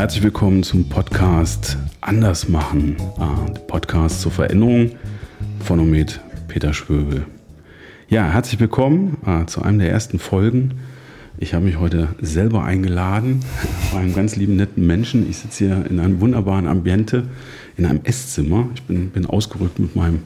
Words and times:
Herzlich 0.00 0.22
willkommen 0.22 0.62
zum 0.62 0.88
Podcast 0.88 1.76
Anders 2.00 2.48
machen, 2.48 2.96
ah, 3.18 3.44
Podcast 3.66 4.22
zur 4.22 4.32
Veränderung 4.32 4.92
von 5.62 5.78
und 5.78 5.90
mit 5.90 6.20
Peter 6.48 6.72
Schwöbel. 6.72 7.26
Ja, 8.08 8.24
herzlich 8.32 8.58
willkommen 8.58 9.18
ah, 9.26 9.46
zu 9.46 9.60
einem 9.60 9.78
der 9.78 9.90
ersten 9.90 10.18
Folgen. 10.18 10.72
Ich 11.36 11.52
habe 11.52 11.66
mich 11.66 11.78
heute 11.78 12.08
selber 12.18 12.64
eingeladen 12.64 13.40
bei 13.92 13.98
einem 13.98 14.14
ganz 14.14 14.36
lieben, 14.36 14.56
netten 14.56 14.86
Menschen. 14.86 15.28
Ich 15.28 15.36
sitze 15.36 15.66
hier 15.66 15.84
in 15.90 16.00
einem 16.00 16.18
wunderbaren 16.22 16.66
Ambiente, 16.66 17.24
in 17.76 17.84
einem 17.84 18.00
Esszimmer. 18.02 18.70
Ich 18.74 18.82
bin, 18.84 19.10
bin 19.10 19.26
ausgerückt 19.26 19.78
mit 19.80 19.96
meinem 19.96 20.22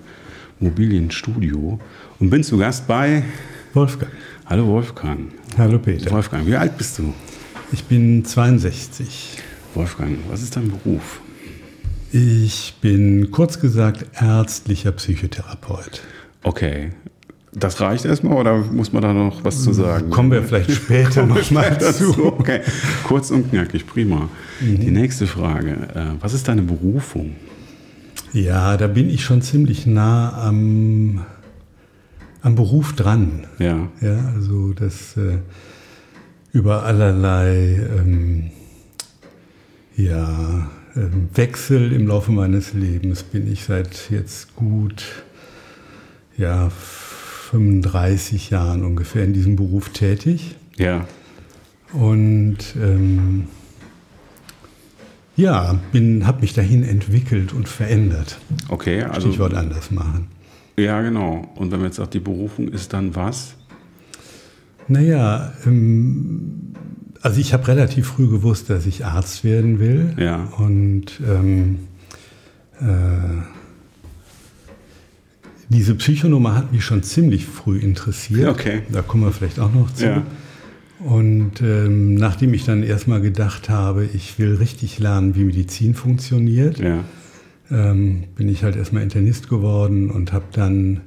mobilen 0.60 1.10
Studio 1.10 1.80
und 2.20 2.30
bin 2.30 2.44
zu 2.44 2.58
Gast 2.58 2.86
bei 2.86 3.24
Wolfgang. 3.72 4.12
Hallo 4.46 4.68
Wolfgang. 4.68 5.32
Hallo 5.58 5.80
Peter. 5.80 6.12
Wolfgang, 6.12 6.46
wie 6.46 6.54
alt 6.54 6.78
bist 6.78 6.96
du? 7.00 7.12
Ich 7.72 7.82
bin 7.82 8.24
62. 8.24 9.42
Wolfgang, 9.74 10.18
was 10.30 10.42
ist 10.42 10.56
dein 10.56 10.70
Beruf? 10.70 11.20
Ich 12.12 12.76
bin 12.80 13.30
kurz 13.30 13.58
gesagt 13.60 14.06
ärztlicher 14.20 14.92
Psychotherapeut. 14.92 16.02
Okay. 16.42 16.90
Das 17.56 17.80
reicht 17.80 18.04
erstmal 18.04 18.36
oder 18.36 18.56
muss 18.58 18.92
man 18.92 19.02
da 19.02 19.12
noch 19.12 19.44
was 19.44 19.62
zu 19.62 19.72
sagen? 19.72 20.10
Kommen 20.10 20.32
wir 20.32 20.42
vielleicht 20.42 20.72
später 20.72 21.24
noch 21.24 21.50
mal 21.52 21.78
zu. 21.80 22.32
Okay, 22.38 22.60
kurz 23.04 23.30
und 23.30 23.50
knackig, 23.50 23.86
prima. 23.86 24.28
Mhm. 24.60 24.80
Die 24.80 24.90
nächste 24.90 25.28
Frage. 25.28 25.70
äh, 25.94 26.06
Was 26.20 26.34
ist 26.34 26.48
deine 26.48 26.62
Berufung? 26.62 27.36
Ja, 28.32 28.76
da 28.76 28.88
bin 28.88 29.08
ich 29.08 29.22
schon 29.24 29.40
ziemlich 29.42 29.86
nah 29.86 30.32
am, 30.48 31.24
am 32.42 32.56
Beruf 32.56 32.92
dran. 32.94 33.46
Ja, 33.60 33.88
Ja, 34.00 34.32
also 34.34 34.72
das 34.72 35.16
äh, 35.16 35.38
über 36.52 36.82
allerlei 36.82 37.80
ähm, 37.98 38.50
ja, 39.96 40.70
ähm, 40.96 41.28
Wechsel 41.34 41.92
im 41.92 42.06
Laufe 42.06 42.32
meines 42.32 42.72
Lebens 42.72 43.22
bin 43.22 43.50
ich 43.50 43.64
seit 43.64 44.10
jetzt 44.10 44.54
gut 44.56 45.04
ja, 46.36 46.70
35 46.70 48.50
Jahren 48.50 48.84
ungefähr 48.84 49.24
in 49.24 49.32
diesem 49.32 49.56
Beruf 49.56 49.90
tätig. 49.90 50.56
ja, 50.76 51.06
Und 51.92 52.58
ähm, 52.80 53.46
ja, 55.36 55.78
habe 55.92 56.40
mich 56.40 56.54
dahin 56.54 56.84
entwickelt 56.84 57.52
und 57.52 57.68
verändert. 57.68 58.38
okay. 58.68 59.02
Also, 59.02 59.28
Stichwort 59.28 59.54
anders 59.54 59.90
machen. 59.90 60.28
ja, 60.76 61.02
genau. 61.02 61.48
Und 61.56 61.70
wenn 61.72 61.78
man 61.78 61.86
jetzt 61.86 61.96
sagt, 61.96 62.14
die 62.14 62.20
Berufung 62.20 62.68
ist 62.68 62.92
dann 62.92 63.14
was? 63.14 63.54
Naja, 64.86 65.52
ähm, 65.66 66.74
also 67.24 67.40
ich 67.40 67.54
habe 67.54 67.66
relativ 67.68 68.08
früh 68.08 68.28
gewusst, 68.28 68.68
dass 68.68 68.84
ich 68.84 69.06
Arzt 69.06 69.44
werden 69.44 69.80
will. 69.80 70.12
Ja. 70.18 70.44
Und 70.58 71.06
ähm, 71.26 71.78
äh, 72.80 72.84
diese 75.70 75.94
Psychonummer 75.94 76.54
hat 76.54 76.70
mich 76.70 76.84
schon 76.84 77.02
ziemlich 77.02 77.46
früh 77.46 77.78
interessiert. 77.78 78.50
Okay. 78.50 78.82
Da 78.92 79.00
kommen 79.00 79.24
wir 79.24 79.32
vielleicht 79.32 79.58
auch 79.58 79.72
noch 79.72 79.92
zu. 79.94 80.04
Ja. 80.04 80.22
Und 81.00 81.62
ähm, 81.62 82.14
nachdem 82.14 82.52
ich 82.52 82.66
dann 82.66 82.82
erstmal 82.82 83.22
gedacht 83.22 83.70
habe, 83.70 84.04
ich 84.04 84.38
will 84.38 84.56
richtig 84.56 84.98
lernen, 84.98 85.34
wie 85.34 85.44
Medizin 85.44 85.94
funktioniert, 85.94 86.78
Ja, 86.78 87.04
ähm, 87.70 88.24
bin 88.36 88.50
ich 88.50 88.64
halt 88.64 88.76
erstmal 88.76 89.02
Internist 89.02 89.48
geworden 89.48 90.10
und 90.10 90.34
habe 90.34 90.44
dann 90.52 91.00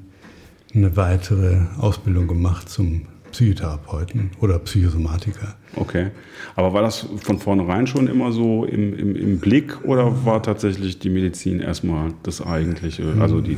eine 0.73 0.97
weitere 0.97 1.57
Ausbildung 1.77 2.27
gemacht 2.27 2.69
zum 2.69 3.03
Psychotherapeuten 3.37 4.31
oder 4.41 4.57
Psychosomatiker. 4.57 5.55
okay. 5.75 6.07
Aber 6.55 6.73
war 6.73 6.81
das 6.81 7.05
von 7.21 7.37
vornherein 7.37 7.85
schon 7.85 8.07
immer 8.07 8.31
so 8.31 8.65
im, 8.65 8.97
im, 8.97 9.15
im 9.15 9.37
Blick 9.39 9.83
oder 9.83 10.25
war 10.25 10.41
tatsächlich 10.41 10.97
die 10.97 11.09
Medizin 11.11 11.59
erstmal 11.59 12.13
das 12.23 12.41
Eigentliche, 12.41 13.13
also 13.19 13.39
die, 13.41 13.55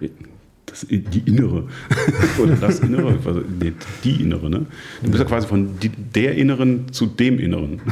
die, 0.00 0.10
das, 0.64 0.86
die 0.88 1.22
Innere 1.26 1.64
oder 2.42 2.56
das 2.56 2.80
Innere, 2.80 3.18
also 3.22 3.42
die 4.02 4.22
Innere, 4.22 4.48
ne? 4.48 4.64
Du 5.02 5.10
bist 5.10 5.22
ja 5.22 5.28
quasi 5.28 5.46
von 5.46 5.78
die, 5.78 5.90
der 5.90 6.34
Inneren 6.36 6.90
zu 6.90 7.04
dem 7.06 7.38
Inneren. 7.38 7.80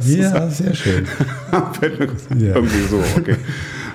So 0.00 0.16
Ja, 0.18 0.30
sagen? 0.30 0.50
sehr 0.50 0.74
schön. 0.74 1.04
Fällt 1.78 1.98
mir 2.00 2.06
Ja. 2.46 2.54
Irgendwie 2.56 2.82
so, 2.88 3.02
okay. 3.18 3.36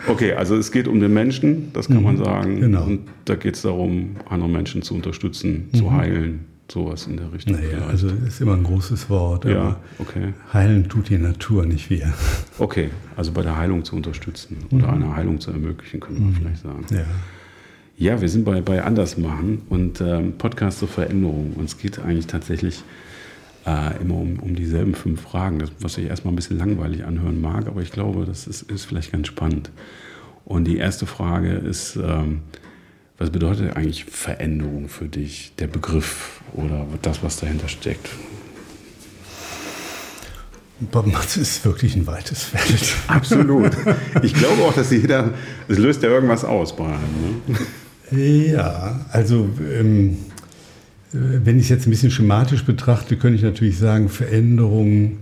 Okay, 0.07 0.33
also 0.33 0.55
es 0.55 0.71
geht 0.71 0.87
um 0.87 0.99
den 0.99 1.13
Menschen, 1.13 1.71
das 1.73 1.87
kann 1.87 2.03
man 2.03 2.17
sagen. 2.17 2.59
genau. 2.61 2.83
Und 2.85 3.01
da 3.25 3.35
geht 3.35 3.55
es 3.55 3.63
darum, 3.63 4.15
andere 4.29 4.49
Menschen 4.49 4.81
zu 4.81 4.93
unterstützen, 4.93 5.69
zu 5.73 5.91
heilen, 5.91 6.45
sowas 6.71 7.07
in 7.07 7.17
der 7.17 7.31
Richtung. 7.31 7.55
Naja, 7.55 7.69
vielleicht. 7.69 7.89
also 7.89 8.07
ist 8.09 8.41
immer 8.41 8.53
ein 8.53 8.63
großes 8.63 9.09
Wort, 9.09 9.45
ja, 9.45 9.77
okay. 9.97 10.33
heilen 10.53 10.87
tut 10.89 11.09
die 11.09 11.17
Natur, 11.17 11.65
nicht 11.65 11.89
wir. 11.89 12.13
Okay, 12.57 12.89
also 13.15 13.31
bei 13.31 13.41
der 13.41 13.57
Heilung 13.57 13.85
zu 13.85 13.95
unterstützen 13.95 14.57
oder 14.71 14.91
eine 14.91 15.15
Heilung 15.15 15.39
zu 15.39 15.51
ermöglichen, 15.51 15.99
können 15.99 16.31
wir 16.31 16.39
vielleicht 16.39 16.61
sagen. 16.63 16.85
Ja. 16.91 17.05
Ja, 17.97 18.21
wir 18.21 18.29
sind 18.29 18.45
bei, 18.45 18.61
bei 18.61 18.81
Andersmachen 18.81 19.63
und 19.67 19.99
ähm, 19.99 20.37
Podcast 20.37 20.79
zur 20.79 20.87
Veränderung. 20.87 21.51
Und 21.57 21.65
es 21.65 21.77
geht 21.77 21.99
eigentlich 21.99 22.27
tatsächlich 22.27 22.81
äh, 23.65 24.01
immer 24.01 24.15
um, 24.15 24.39
um 24.39 24.55
dieselben 24.55 24.95
fünf 24.95 25.21
Fragen, 25.21 25.59
das, 25.59 25.71
was 25.79 25.95
sich 25.95 26.05
erstmal 26.05 26.31
ein 26.31 26.37
bisschen 26.37 26.57
langweilig 26.57 27.03
anhören 27.03 27.41
mag, 27.41 27.67
aber 27.67 27.81
ich 27.81 27.91
glaube, 27.91 28.25
das 28.25 28.47
ist, 28.47 28.61
ist 28.71 28.85
vielleicht 28.85 29.11
ganz 29.11 29.27
spannend. 29.27 29.69
Und 30.45 30.63
die 30.63 30.77
erste 30.77 31.05
Frage 31.05 31.51
ist, 31.51 31.97
ähm, 31.97 32.39
was 33.17 33.31
bedeutet 33.31 33.75
eigentlich 33.75 34.05
Veränderung 34.05 34.87
für 34.87 35.09
dich, 35.09 35.53
der 35.59 35.67
Begriff 35.67 36.38
oder 36.53 36.85
das, 37.01 37.23
was 37.23 37.37
dahinter 37.39 37.67
steckt? 37.67 38.09
Das 40.91 41.35
ist 41.35 41.65
wirklich 41.65 41.95
ein 41.95 42.07
weites 42.07 42.43
Feld. 42.43 42.95
Absolut. 43.07 43.71
Ich 44.23 44.33
glaube 44.33 44.63
auch, 44.63 44.73
dass 44.73 44.91
jeder, 44.91 45.33
es 45.67 45.77
löst 45.77 46.03
ja 46.03 46.09
irgendwas 46.09 46.45
aus 46.45 46.75
bei 46.75 46.85
einem. 46.85 47.41
Ne? 48.11 48.47
Ja, 48.51 49.05
also 49.11 49.49
ähm, 49.77 50.17
äh, 51.13 51.17
wenn 51.43 51.57
ich 51.57 51.63
es 51.63 51.69
jetzt 51.69 51.87
ein 51.87 51.89
bisschen 51.89 52.11
schematisch 52.11 52.63
betrachte, 52.63 53.17
könnte 53.17 53.35
ich 53.35 53.43
natürlich 53.43 53.77
sagen, 53.77 54.07
Veränderung 54.07 55.17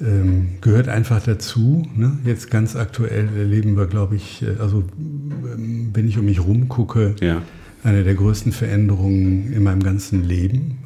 ähm, 0.00 0.48
gehört 0.60 0.88
einfach 0.88 1.22
dazu. 1.22 1.86
Ne? 1.94 2.18
Jetzt 2.24 2.50
ganz 2.50 2.74
aktuell 2.74 3.28
erleben 3.36 3.76
wir, 3.76 3.86
glaube 3.86 4.16
ich, 4.16 4.42
äh, 4.42 4.60
also 4.60 4.82
ähm, 4.98 5.90
wenn 5.94 6.08
ich 6.08 6.18
um 6.18 6.24
mich 6.24 6.44
rumgucke, 6.44 7.14
Ja, 7.20 7.42
eine 7.82 8.04
der 8.04 8.14
größten 8.14 8.52
Veränderungen 8.52 9.52
in 9.52 9.62
meinem 9.62 9.82
ganzen 9.82 10.24
Leben. 10.24 10.78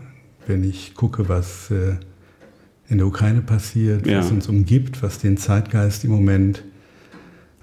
Wenn 0.47 0.65
ich 0.65 0.95
gucke, 0.95 1.29
was 1.29 1.71
äh, 1.71 1.97
in 2.89 2.99
der 2.99 3.07
Ukraine 3.07 3.43
passiert, 3.43 4.07
Ja. 4.07 4.19
was 4.21 4.31
uns 4.31 4.49
umgibt, 4.49 5.03
was 5.03 5.19
den 5.19 5.37
Zeitgeist 5.37 6.05
im 6.05 6.11
Moment 6.13 6.63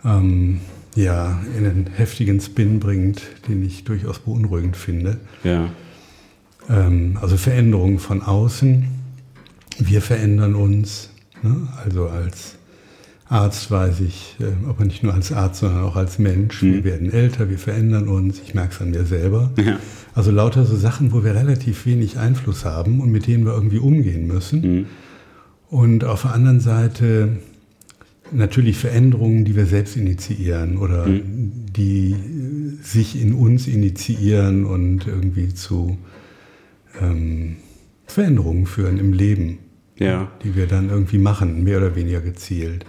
ähm, 0.06 0.60
ja, 0.96 1.42
in 1.58 1.66
einen 1.66 1.88
heftigen 1.96 2.40
Spin 2.42 2.80
bringt, 2.80 3.22
den 3.48 3.66
ich 3.66 3.84
durchaus 3.86 4.20
beunruhigend 4.20 4.78
finde. 4.78 5.18
ja, 5.44 5.70
Ähm, 6.70 7.18
also 7.22 7.36
Veränderungen 7.38 8.00
von 8.00 8.22
außen. 8.22 8.86
Wir 9.80 10.02
verändern 10.02 10.54
uns. 10.56 11.10
Ne? 11.42 11.68
Also 11.84 12.08
als 12.10 12.56
Arzt 13.34 13.72
weiß 13.72 14.02
ich, 14.02 14.38
äh, 14.40 14.70
aber 14.70 14.86
nicht 14.86 15.04
nur 15.04 15.14
als 15.14 15.32
Arzt, 15.32 15.62
sondern 15.62 15.84
auch 15.84 15.96
als 15.96 16.20
Mensch. 16.20 16.62
Mhm. 16.62 16.74
Wir 16.74 16.84
werden 16.84 17.12
älter, 17.12 17.50
wir 17.50 17.58
verändern 17.58 18.08
uns. 18.08 18.40
Ich 18.46 18.54
merke 18.54 18.74
es 18.76 18.82
an 18.82 18.92
mir 18.92 19.06
selber. 19.06 19.52
ja. 19.58 19.80
Also 20.16 20.30
lauter 20.30 20.64
so 20.66 20.76
Sachen, 20.78 21.12
wo 21.12 21.24
wir 21.24 21.34
relativ 21.34 21.88
wenig 21.88 22.20
Einfluss 22.20 22.66
haben 22.66 23.02
und 23.02 23.12
mit 23.12 23.26
denen 23.26 23.46
wir 23.46 23.54
irgendwie 23.54 23.80
umgehen 23.80 24.28
müssen. 24.28 24.62
Mhm. 24.62 24.86
Und 25.70 26.04
auf 26.04 26.22
der 26.22 26.34
anderen 26.34 26.60
Seite 26.60 27.40
natürlich 28.32 28.78
Veränderungen, 28.78 29.44
die 29.44 29.56
wir 29.56 29.66
selbst 29.66 29.98
initiieren 29.98 30.78
oder 30.78 31.08
die 31.08 32.12
äh, 32.12 32.84
sich 32.84 33.20
in 33.20 33.34
uns 33.34 33.68
initiieren 33.68 34.66
und 34.66 35.08
irgendwie 35.08 35.54
zu 35.54 35.98
ähm, 37.02 37.56
Veränderungen 38.06 38.68
führen 38.68 39.00
im 39.00 39.14
Leben, 39.14 39.58
Ja. 40.00 40.32
die 40.44 40.56
wir 40.56 40.68
dann 40.68 40.90
irgendwie 40.90 41.18
machen, 41.18 41.64
mehr 41.64 41.78
oder 41.78 41.96
weniger 41.96 42.22
gezielt. 42.22 42.86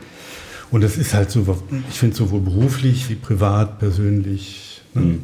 Und 0.71 0.83
das 0.83 0.97
ist 0.97 1.15
halt 1.15 1.31
so, 1.31 1.47
ich 1.91 1.99
finde 1.99 2.17
sowohl 2.17 2.41
beruflich 2.41 3.09
wie 3.11 3.15
privat, 3.15 3.79
persönlich. 3.79 4.83
Ne? 4.95 5.19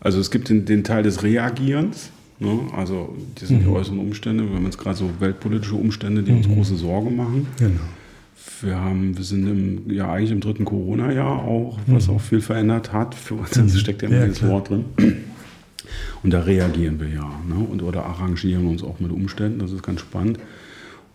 Also 0.00 0.20
es 0.20 0.30
gibt 0.30 0.48
den, 0.50 0.64
den 0.64 0.84
Teil 0.84 1.02
des 1.02 1.22
Reagierens, 1.22 2.10
ne? 2.38 2.60
also 2.76 3.16
das 3.34 3.48
sind 3.48 3.64
die 3.64 3.68
äußeren 3.68 3.98
Umstände, 3.98 4.48
wir 4.48 4.56
haben 4.56 4.64
jetzt 4.64 4.78
gerade 4.78 4.96
so 4.96 5.10
weltpolitische 5.18 5.74
Umstände, 5.74 6.22
die 6.22 6.32
uns 6.32 6.46
große 6.46 6.76
Sorge 6.76 7.10
machen. 7.10 7.48
Genau. 7.58 7.80
Wir, 8.60 8.76
haben, 8.76 9.16
wir 9.16 9.24
sind 9.24 9.48
im, 9.48 9.90
ja 9.90 10.12
eigentlich 10.12 10.30
im 10.30 10.40
dritten 10.40 10.64
Corona-Jahr 10.64 11.42
auch, 11.42 11.78
was 11.86 12.08
auch 12.08 12.20
viel 12.20 12.40
verändert 12.40 12.92
hat. 12.92 13.14
Für 13.14 13.34
uns 13.34 13.50
das 13.50 13.78
steckt 13.78 14.02
ja 14.02 14.08
immer 14.08 14.26
Ja, 14.26 14.28
klar. 14.28 14.50
Wort 14.50 14.70
drin. 14.70 14.84
Und 16.22 16.32
da 16.32 16.40
reagieren 16.40 17.00
wir 17.00 17.08
ja. 17.08 17.40
Ne? 17.48 17.56
Und, 17.56 17.82
oder 17.82 18.04
arrangieren 18.04 18.66
uns 18.66 18.82
auch 18.82 19.00
mit 19.00 19.10
Umständen, 19.10 19.58
das 19.58 19.72
ist 19.72 19.82
ganz 19.82 20.00
spannend. 20.00 20.38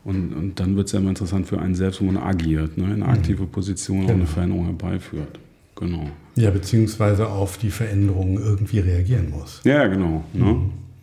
Und, 0.04 0.34
und 0.34 0.60
dann 0.60 0.76
wird 0.76 0.88
es 0.88 0.94
ja 0.94 1.00
immer 1.00 1.10
interessant 1.10 1.46
für 1.48 1.60
einen 1.60 1.76
selbst, 1.76 2.02
wo 2.02 2.06
man 2.06 2.18
agiert, 2.18 2.78
ne? 2.78 2.86
in 2.86 3.04
eine 3.04 3.06
aktive 3.08 3.46
Position 3.46 4.06
auch 4.06 4.10
eine 4.10 4.14
Genau. 4.20 4.26
Veränderung 4.26 4.66
herbeiführt. 4.66 5.40
Genau. 5.76 6.08
Ja, 6.36 6.50
beziehungsweise 6.50 7.28
auf 7.28 7.58
die 7.58 7.70
Veränderungen 7.70 8.38
irgendwie 8.42 8.80
reagieren 8.80 9.30
muss. 9.30 9.62
Ja, 9.64 9.86
genau. 9.88 10.24
Ne? 10.34 10.56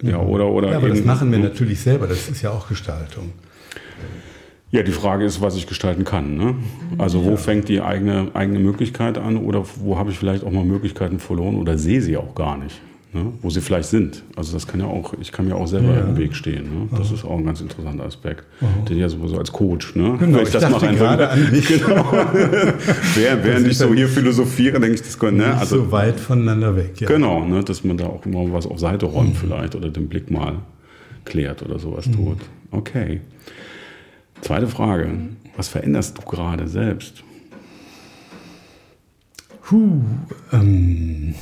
Ja, 0.03 0.19
oder, 0.21 0.49
oder 0.49 0.71
Ja, 0.73 0.77
aber 0.79 0.89
das 0.89 0.99
eben- 0.99 1.07
machen 1.07 1.31
wir 1.31 1.39
natürlich 1.39 1.81
selber, 1.81 2.07
das 2.09 2.29
ist 2.29 2.43
ja 2.43 2.51
auch 2.51 2.69
Gestaltung. 2.69 3.31
Ja, 4.71 4.83
die 4.83 4.93
Frage 4.93 5.25
ist, 5.25 5.41
was 5.41 5.57
ich 5.57 5.67
gestalten 5.67 6.05
kann. 6.05 6.37
Ne? 6.37 6.55
Also 6.99 7.25
wo 7.25 7.31
Ja. 7.31 7.37
fängt 7.37 7.69
die 7.69 7.81
eigene, 7.81 8.31
eigene 8.35 8.59
Möglichkeit 8.59 9.17
an 9.17 9.37
oder 9.39 9.65
wo 9.81 9.97
habe 9.97 10.11
ich 10.11 10.19
vielleicht 10.19 10.45
auch 10.45 10.51
mal 10.53 10.65
Möglichkeiten 10.65 11.19
verloren 11.21 11.55
oder 11.57 11.79
sehe 11.79 12.03
sie 12.03 12.17
auch 12.17 12.35
gar 12.35 12.59
nicht, 12.59 12.79
ne? 13.13 13.33
wo 13.43 13.51
sie 13.51 13.61
vielleicht 13.61 13.89
sind. 13.89 14.23
Also 14.37 14.53
das 14.53 14.67
kann 14.67 14.81
ja 14.81 14.87
auch, 14.87 15.15
ich 15.21 15.33
kann 15.33 15.47
mir 15.47 15.55
auch 15.57 15.67
selber 15.67 15.95
Ja. 15.95 16.01
im 16.01 16.17
Weg 16.17 16.35
stehen. 16.35 16.65
Ne? 16.65 16.89
Das 16.97 17.11
ist 17.11 17.25
auch 17.25 17.39
ein 17.39 17.45
ganz 17.45 17.61
interessanter 17.61 18.05
Aspekt. 18.05 18.45
Aha. 18.61 18.85
Den 18.89 18.99
ja 18.99 19.09
sowieso 19.09 19.39
als 19.39 19.51
Coach. 19.53 19.95
Ne? 19.97 20.17
Genau, 20.19 20.41
ich 20.41 20.51
dachte 20.51 20.71
mal 20.71 20.95
gerade 20.95 21.29
an 21.31 21.51
mich. 21.51 21.69
Genau. 21.79 22.13
Während, 23.15 23.45
während 23.45 23.67
ich 23.67 23.79
so 23.79 23.93
hier 23.95 24.09
philosophiere, 24.09 24.81
denke 24.81 24.95
ich, 24.97 25.03
das 25.03 25.19
könnte, 25.19 25.43
ne? 25.43 25.57
Also 25.57 25.77
so 25.85 25.93
weit 25.93 26.19
voneinander 26.21 26.77
weg. 26.77 27.01
Ja. 27.01 27.09
Genau, 27.09 27.45
ne, 27.45 27.63
dass 27.65 27.85
man 27.85 27.97
da 27.97 28.07
auch 28.07 28.25
immer 28.27 28.53
was 28.53 28.67
auf 28.67 28.79
Seite 28.79 29.07
räumt 29.07 29.31
Mhm. 29.31 29.35
vielleicht 29.37 29.75
oder 29.75 29.89
den 29.91 30.09
Blick 30.09 30.31
mal 30.31 30.57
klärt 31.25 31.63
oder 31.63 31.79
sowas 31.79 32.07
tut. 32.11 32.39
Okay. 32.71 33.21
Zweite 34.41 34.67
Frage. 34.67 35.11
Was 35.57 35.69
veränderst 35.69 36.17
du 36.19 36.23
gerade 36.23 36.69
selbst? 36.69 37.23
Puh, 39.63 40.01
ähm, 40.53 41.35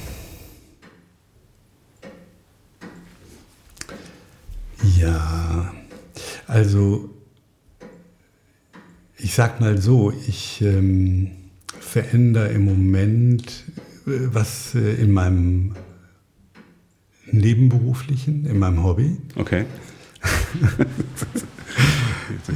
ja, 4.99 5.73
also 6.47 7.11
ich 9.19 9.35
sag 9.35 9.61
mal 9.61 9.81
so, 9.81 10.13
ich 10.27 10.61
ähm, 10.63 11.31
verändere 11.81 12.49
im 12.49 12.65
Moment 12.65 13.65
äh, 14.07 14.11
was 14.33 14.75
äh, 14.75 14.95
in 14.95 15.13
meinem 15.13 15.75
Nebenberuflichen, 17.31 18.47
in 18.47 18.59
meinem 18.59 18.83
Hobby. 18.85 19.17
Okay. 19.37 19.65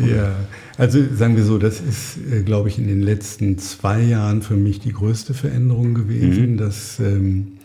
Ja, 0.07 0.35
also 0.79 0.99
sagen 1.15 1.37
wir 1.37 1.45
so, 1.45 1.59
das 1.59 1.81
ist, 1.81 2.17
äh, 2.33 2.43
glaube 2.43 2.69
ich, 2.69 2.79
in 2.79 2.87
den 2.87 3.03
letzten 3.03 3.59
zwei 3.59 4.01
Jahren 4.03 4.43
für 4.43 4.55
mich 4.55 4.81
die 4.81 4.93
größte 4.93 5.35
Veränderung 5.35 5.95
gewesen, 5.95 6.57
dass 6.57 6.99
ähm, 7.01 7.53
äh, 7.59 7.60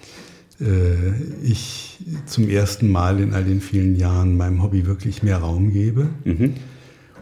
ich 1.43 1.99
zum 2.25 2.47
ersten 2.47 2.89
Mal 2.89 3.19
in 3.19 3.33
all 3.33 3.43
den 3.43 3.59
vielen 3.59 3.95
Jahren 3.97 4.37
meinem 4.37 4.63
Hobby 4.63 4.85
wirklich 4.85 5.21
mehr 5.21 5.37
Raum 5.39 5.73
gebe 5.73 6.07
Mhm. 6.23 6.53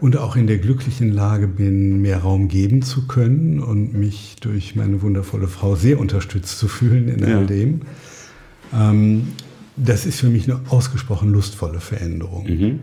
und 0.02 0.18
auch 0.18 0.36
in 0.36 0.46
der 0.46 0.60
glücklichen 0.60 1.12
Lage 1.12 1.48
bin, 1.48 2.02
mehr 2.02 2.20
Raum 2.20 2.48
geben 2.48 2.84
zu 2.84 3.08
können 3.08 3.60
und 3.60 3.94
mich 3.96 4.36
durch 4.42 4.76
meine 4.76 5.02
wundervolle 5.02 5.48
Frau 5.48 5.76
sehr 5.76 6.00
unterstützt 6.00 6.60
zu 6.60 6.68
fühlen 6.68 7.08
in 7.08 7.24
all 7.26 7.48
dem. 7.48 7.82
Ähm, 8.72 9.30
das 9.78 10.06
ist 10.06 10.20
für 10.20 10.30
mich 10.30 10.48
eine 10.52 10.62
ausgesprochen 10.70 11.32
lustvolle 11.32 11.80
Veränderung. 11.80 12.46
Mhm. 12.48 12.80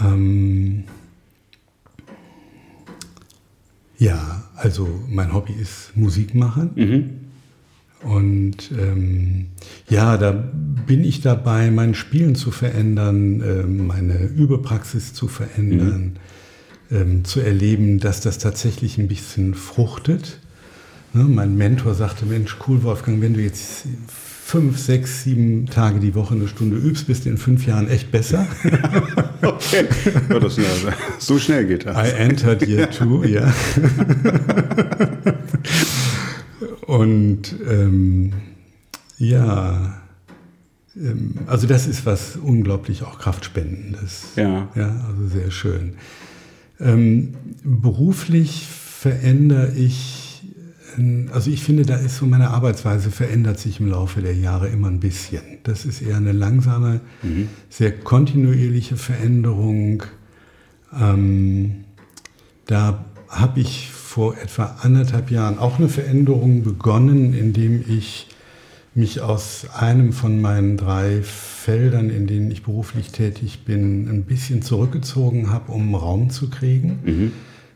Ähm, 0.00 0.84
ja, 3.98 4.42
also 4.56 4.88
mein 5.08 5.32
Hobby 5.32 5.52
ist 5.52 5.92
Musik 5.96 6.34
machen. 6.34 6.70
Mhm. 6.74 7.10
Und 8.02 8.70
ähm, 8.72 9.46
ja, 9.88 10.16
da 10.16 10.32
bin 10.32 11.04
ich 11.04 11.20
dabei, 11.20 11.70
mein 11.70 11.94
Spielen 11.94 12.34
zu 12.34 12.50
verändern, 12.50 13.42
ähm, 13.46 13.86
meine 13.86 14.24
Übepraxis 14.24 15.14
zu 15.14 15.28
verändern, 15.28 16.18
ähm, 16.90 17.24
zu 17.24 17.40
erleben, 17.40 18.00
dass 18.00 18.20
das 18.20 18.38
tatsächlich 18.38 18.98
ein 18.98 19.08
bisschen 19.08 19.54
fruchtet. 19.54 20.40
Ne, 21.12 21.24
mein 21.24 21.56
Mentor 21.56 21.94
sagte, 21.94 22.26
Mensch, 22.26 22.56
cool, 22.66 22.82
Wolfgang, 22.82 23.20
wenn 23.20 23.34
du 23.34 23.40
jetzt 23.40 23.84
fünf, 24.08 24.78
sechs, 24.78 25.22
sieben 25.22 25.66
Tage 25.66 26.00
die 26.00 26.14
Woche 26.14 26.34
eine 26.34 26.48
Stunde 26.48 26.76
übst, 26.76 27.06
bist 27.06 27.24
du 27.24 27.30
in 27.30 27.38
fünf 27.38 27.66
Jahren 27.66 27.88
echt 27.88 28.10
besser. 28.10 28.46
Okay. 29.44 29.88
So 31.18 31.36
schnell 31.36 31.66
geht 31.66 31.84
das. 31.84 31.96
I 31.96 32.12
entered 32.12 32.62
year 32.62 32.88
two, 32.88 33.24
ja. 33.24 33.52
Und 36.86 37.54
ähm, 37.68 38.32
ja, 39.18 40.02
ähm, 40.96 41.34
also 41.46 41.66
das 41.66 41.86
ist 41.86 42.06
was 42.06 42.36
unglaublich 42.36 43.02
auch 43.02 43.18
Kraftspendendes. 43.18 44.32
Ja. 44.36 44.68
Ja, 44.74 45.04
also 45.08 45.28
sehr 45.28 45.50
schön. 45.50 45.94
Ähm, 46.80 47.34
beruflich 47.62 48.66
verändere 48.66 49.72
ich, 49.72 50.42
ähm, 50.98 51.30
also 51.32 51.50
ich 51.50 51.62
finde, 51.62 51.84
da 51.84 51.96
ist 51.96 52.16
so 52.16 52.26
meine 52.26 52.50
Arbeitsweise 52.50 53.10
verändert 53.10 53.58
sich 53.58 53.80
im 53.80 53.88
Laufe 53.88 54.20
der 54.20 54.34
Jahre 54.34 54.68
immer 54.68 54.88
ein 54.88 55.00
bisschen. 55.00 55.42
Das 55.62 55.84
ist 55.84 56.02
eher 56.02 56.16
eine 56.16 56.32
langsame, 56.32 57.00
sehr 57.68 57.92
kontinuierliche 57.92 58.96
Veränderung. 58.96 60.02
Ähm, 60.98 61.84
da 62.66 63.04
habe 63.28 63.60
ich 63.60 63.90
vor 64.12 64.36
etwa 64.36 64.76
anderthalb 64.82 65.30
Jahren 65.30 65.58
auch 65.58 65.78
eine 65.78 65.88
Veränderung 65.88 66.62
begonnen, 66.62 67.32
indem 67.32 67.82
ich 67.88 68.26
mich 68.94 69.22
aus 69.22 69.66
einem 69.74 70.12
von 70.12 70.38
meinen 70.38 70.76
drei 70.76 71.22
Feldern, 71.22 72.10
in 72.10 72.26
denen 72.26 72.50
ich 72.50 72.62
beruflich 72.62 73.10
tätig 73.10 73.60
bin, 73.64 74.10
ein 74.10 74.24
bisschen 74.24 74.60
zurückgezogen 74.60 75.48
habe, 75.50 75.72
um 75.72 75.94
Raum 75.94 76.28
zu 76.28 76.50
kriegen, 76.50 76.98
Mhm. 77.02 77.32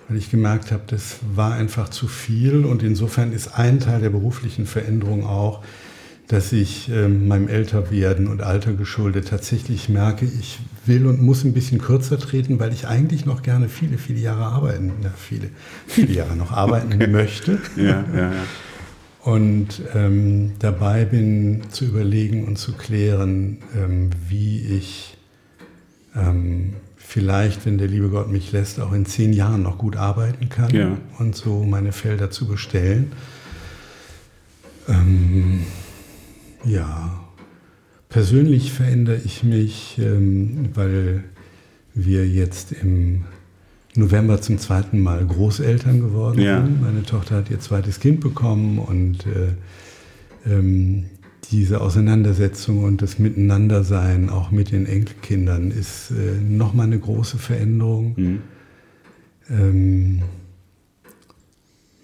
weil 0.09 0.19
ich 0.19 0.31
gemerkt 0.31 0.73
habe, 0.73 0.83
das 0.89 1.21
war 1.35 1.55
einfach 1.55 1.89
zu 1.89 2.07
viel 2.07 2.67
und 2.67 2.83
insofern 2.83 3.33
ist 3.33 3.59
ein 3.59 3.81
Teil 3.81 4.03
der 4.03 4.11
beruflichen 4.11 4.67
Veränderung 4.67 5.25
auch, 5.25 5.63
dass 6.29 6.53
ich 6.53 6.89
ähm, 6.91 7.29
meinem 7.29 7.47
Älterwerden 7.49 8.27
und 8.27 8.43
Alter 8.43 8.73
geschuldet 8.73 9.29
tatsächlich 9.29 9.89
merke, 9.89 10.25
ich 10.27 10.59
will 10.85 11.07
und 11.07 11.23
muss 11.23 11.45
ein 11.45 11.53
bisschen 11.53 11.79
kürzer 11.79 12.19
treten, 12.19 12.59
weil 12.59 12.73
ich 12.73 12.87
eigentlich 12.89 13.27
noch 13.27 13.43
gerne 13.43 13.69
viele, 13.69 13.97
viele 13.99 14.19
Jahre 14.19 14.45
arbeiten, 14.47 14.93
na, 15.03 15.13
viele, 15.17 15.51
viele 15.87 16.13
Jahre 16.13 16.35
noch 16.37 16.51
arbeiten 16.65 17.11
möchte. 17.13 17.59
Ja, 17.77 18.05
ja, 18.15 18.33
ja. 18.33 18.33
Und 19.23 19.83
ähm, 19.95 20.53
dabei 20.61 21.05
bin 21.05 21.63
zu 21.71 21.85
überlegen 21.85 22.45
und 22.47 22.59
zu 22.59 22.73
klären, 22.75 23.59
ähm, 23.77 24.11
wie 24.29 24.61
ich 24.77 25.17
ähm, 26.17 26.75
vielleicht, 26.97 27.67
wenn 27.67 27.79
der 27.79 27.89
liebe 27.89 28.09
Gott 28.09 28.31
mich 28.31 28.53
lässt, 28.53 28.81
auch 28.81 28.93
in 28.93 29.05
zehn 29.07 29.33
Jahren 29.33 29.63
noch 29.63 29.79
gut 29.79 29.97
arbeiten 29.97 30.49
kann 30.49 30.75
Ja. 30.75 30.97
und 31.19 31.35
so 31.37 31.65
meine 31.65 31.93
Felder 31.93 32.31
zu 32.31 32.47
bestellen. 32.47 33.13
Ähm, 34.89 35.46
ja, 36.67 37.25
persönlich 38.09 38.73
verändere 38.73 39.21
ich 39.25 39.43
mich, 39.45 39.99
ähm, 39.99 40.71
weil 40.75 41.25
wir 41.95 42.27
jetzt 42.29 42.73
im 42.73 43.25
November 43.95 44.41
zum 44.43 44.59
zweiten 44.59 45.01
Mal 45.01 45.25
Großeltern 45.25 46.01
geworden 46.01 46.41
Ja. 46.41 46.63
sind. 46.63 46.83
Meine 46.83 47.03
Tochter 47.03 47.37
hat 47.37 47.51
ihr 47.51 47.61
zweites 47.61 48.01
Kind 48.01 48.21
bekommen 48.21 48.79
und 48.79 49.27
äh, 49.27 50.51
ähm, 50.51 51.07
diese 51.51 51.81
Auseinandersetzung 51.81 52.85
und 52.85 53.03
das 53.03 53.19
Miteinandersein 53.19 54.31
auch 54.31 54.51
mit 54.51 54.73
den 54.73 54.85
Enkelkindern 54.87 55.71
ist 55.71 56.11
äh, 56.11 56.41
nochmal 56.43 56.87
eine 56.87 56.99
große 56.99 57.39
Veränderung. 57.39 58.15
Mhm. 58.17 58.39
Ähm, 59.49 60.23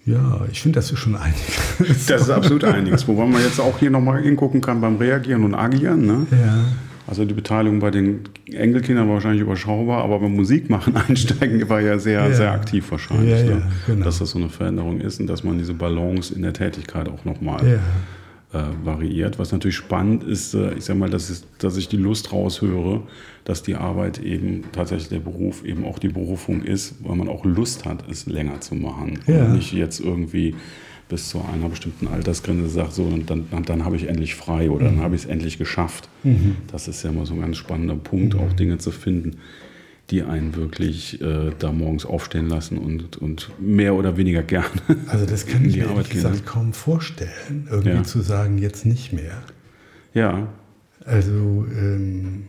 ja, 0.05 0.41
ich 0.51 0.61
finde, 0.61 0.77
das 0.79 0.91
ist 0.91 0.99
schon 0.99 1.15
einiges. 1.15 1.43
Das 2.07 2.21
ist 2.23 2.29
absolut 2.29 2.63
einiges. 2.65 3.07
Wobei 3.07 3.25
man 3.25 3.41
jetzt 3.41 3.59
auch 3.59 3.77
hier 3.79 3.89
nochmal 3.89 4.21
hingucken 4.21 4.61
kann 4.61 4.81
beim 4.81 4.97
Reagieren 4.97 5.43
und 5.43 5.55
Agieren. 5.55 6.05
Ne? 6.05 6.27
Ja, 6.31 6.65
Also 7.07 7.25
die 7.25 7.33
Beteiligung 7.33 7.79
bei 7.79 7.89
den 7.91 8.21
Enkelkindern 8.51 9.07
war 9.07 9.15
wahrscheinlich 9.15 9.41
überschaubar, 9.41 10.03
aber 10.03 10.19
beim 10.19 10.33
Musikmachen 10.33 10.95
einsteigen 11.07 11.67
war 11.69 11.79
ja 11.81 11.97
sehr, 11.99 12.21
Ja. 12.29 12.33
sehr 12.33 12.51
aktiv 12.51 12.85
wahrscheinlich. 12.91 13.39
Ja, 13.47 13.55
ne? 13.55 13.71
genau. 13.87 14.05
Dass 14.05 14.19
das 14.19 14.31
so 14.31 14.39
eine 14.39 14.49
Veränderung 14.49 14.99
ist 15.01 15.19
und 15.19 15.27
dass 15.27 15.43
man 15.43 15.57
diese 15.57 15.73
Balance 15.73 16.33
in 16.33 16.41
der 16.41 16.53
Tätigkeit 16.53 17.07
auch 17.09 17.23
nochmal. 17.25 17.79
Äh, 18.53 18.85
variiert. 18.85 19.39
Was 19.39 19.51
natürlich 19.51 19.75
spannend 19.75 20.23
ist, 20.23 20.53
äh, 20.53 20.73
ich 20.75 20.85
sag 20.85 20.97
mal, 20.97 21.09
dass, 21.09 21.29
es, 21.29 21.45
dass 21.57 21.75
ich 21.75 21.87
die 21.87 21.97
Lust 21.97 22.31
raushöre, 22.31 23.01
dass 23.45 23.63
die 23.63 23.75
Arbeit 23.75 24.19
eben 24.19 24.63
tatsächlich 24.71 25.09
der 25.09 25.19
Beruf 25.19 25.65
eben 25.65 25.85
auch 25.85 25.99
die 25.99 26.09
Berufung 26.09 26.63
ist, 26.63 26.95
weil 27.03 27.15
man 27.15 27.27
auch 27.27 27.45
Lust 27.45 27.85
hat, 27.85 28.09
es 28.09 28.25
länger 28.27 28.61
zu 28.61 28.75
machen. 28.75 29.19
Ja. 29.27 29.45
Und 29.45 29.55
nicht 29.55 29.73
jetzt 29.73 29.99
irgendwie 29.99 30.55
bis 31.09 31.29
zu 31.29 31.41
einer 31.41 31.69
bestimmten 31.69 32.07
Altersgrenze 32.07 32.69
sagt, 32.69 32.93
so, 32.93 33.03
und 33.03 33.29
dann, 33.29 33.47
dann, 33.65 33.85
habe 33.85 33.95
ich 33.95 34.07
endlich 34.07 34.35
frei 34.35 34.69
oder 34.69 34.85
dann 34.85 35.01
habe 35.01 35.15
ich 35.15 35.23
es 35.23 35.27
endlich 35.27 35.57
geschafft. 35.57 36.09
Mhm. 36.23 36.55
Das 36.71 36.87
ist 36.87 37.03
ja 37.03 37.09
immer 37.09 37.25
so 37.25 37.33
ein 37.33 37.41
ganz 37.41 37.57
spannender 37.57 37.95
Punkt, 37.95 38.35
auch 38.35 38.53
Dinge 38.53 38.77
zu 38.77 38.91
finden, 38.91 39.37
die 40.09 40.21
einen 40.23 40.55
wirklich 40.55 41.21
äh, 41.21 41.51
da 41.59 41.71
morgens 41.71 42.05
aufstehen 42.05 42.47
lassen 42.49 42.77
und, 42.77 43.17
und 43.17 43.49
mehr 43.59 43.95
oder 43.95 44.17
weniger 44.17 44.43
gerne 44.43 44.67
Also 45.07 45.25
das 45.25 45.45
kann 45.45 45.63
ich 45.65 45.73
die 45.73 45.79
mir 45.79 45.89
Arbeit 45.89 46.09
gesagt 46.09 46.45
kaum 46.45 46.73
vorstellen, 46.73 47.67
irgendwie 47.71 47.89
Ja. 47.97 48.03
zu 48.03 48.21
sagen, 48.21 48.57
jetzt 48.57 48.85
nicht 48.85 49.13
mehr. 49.13 49.41
Ja, 50.13 50.47
Also 51.05 51.65
ähm, 51.73 52.43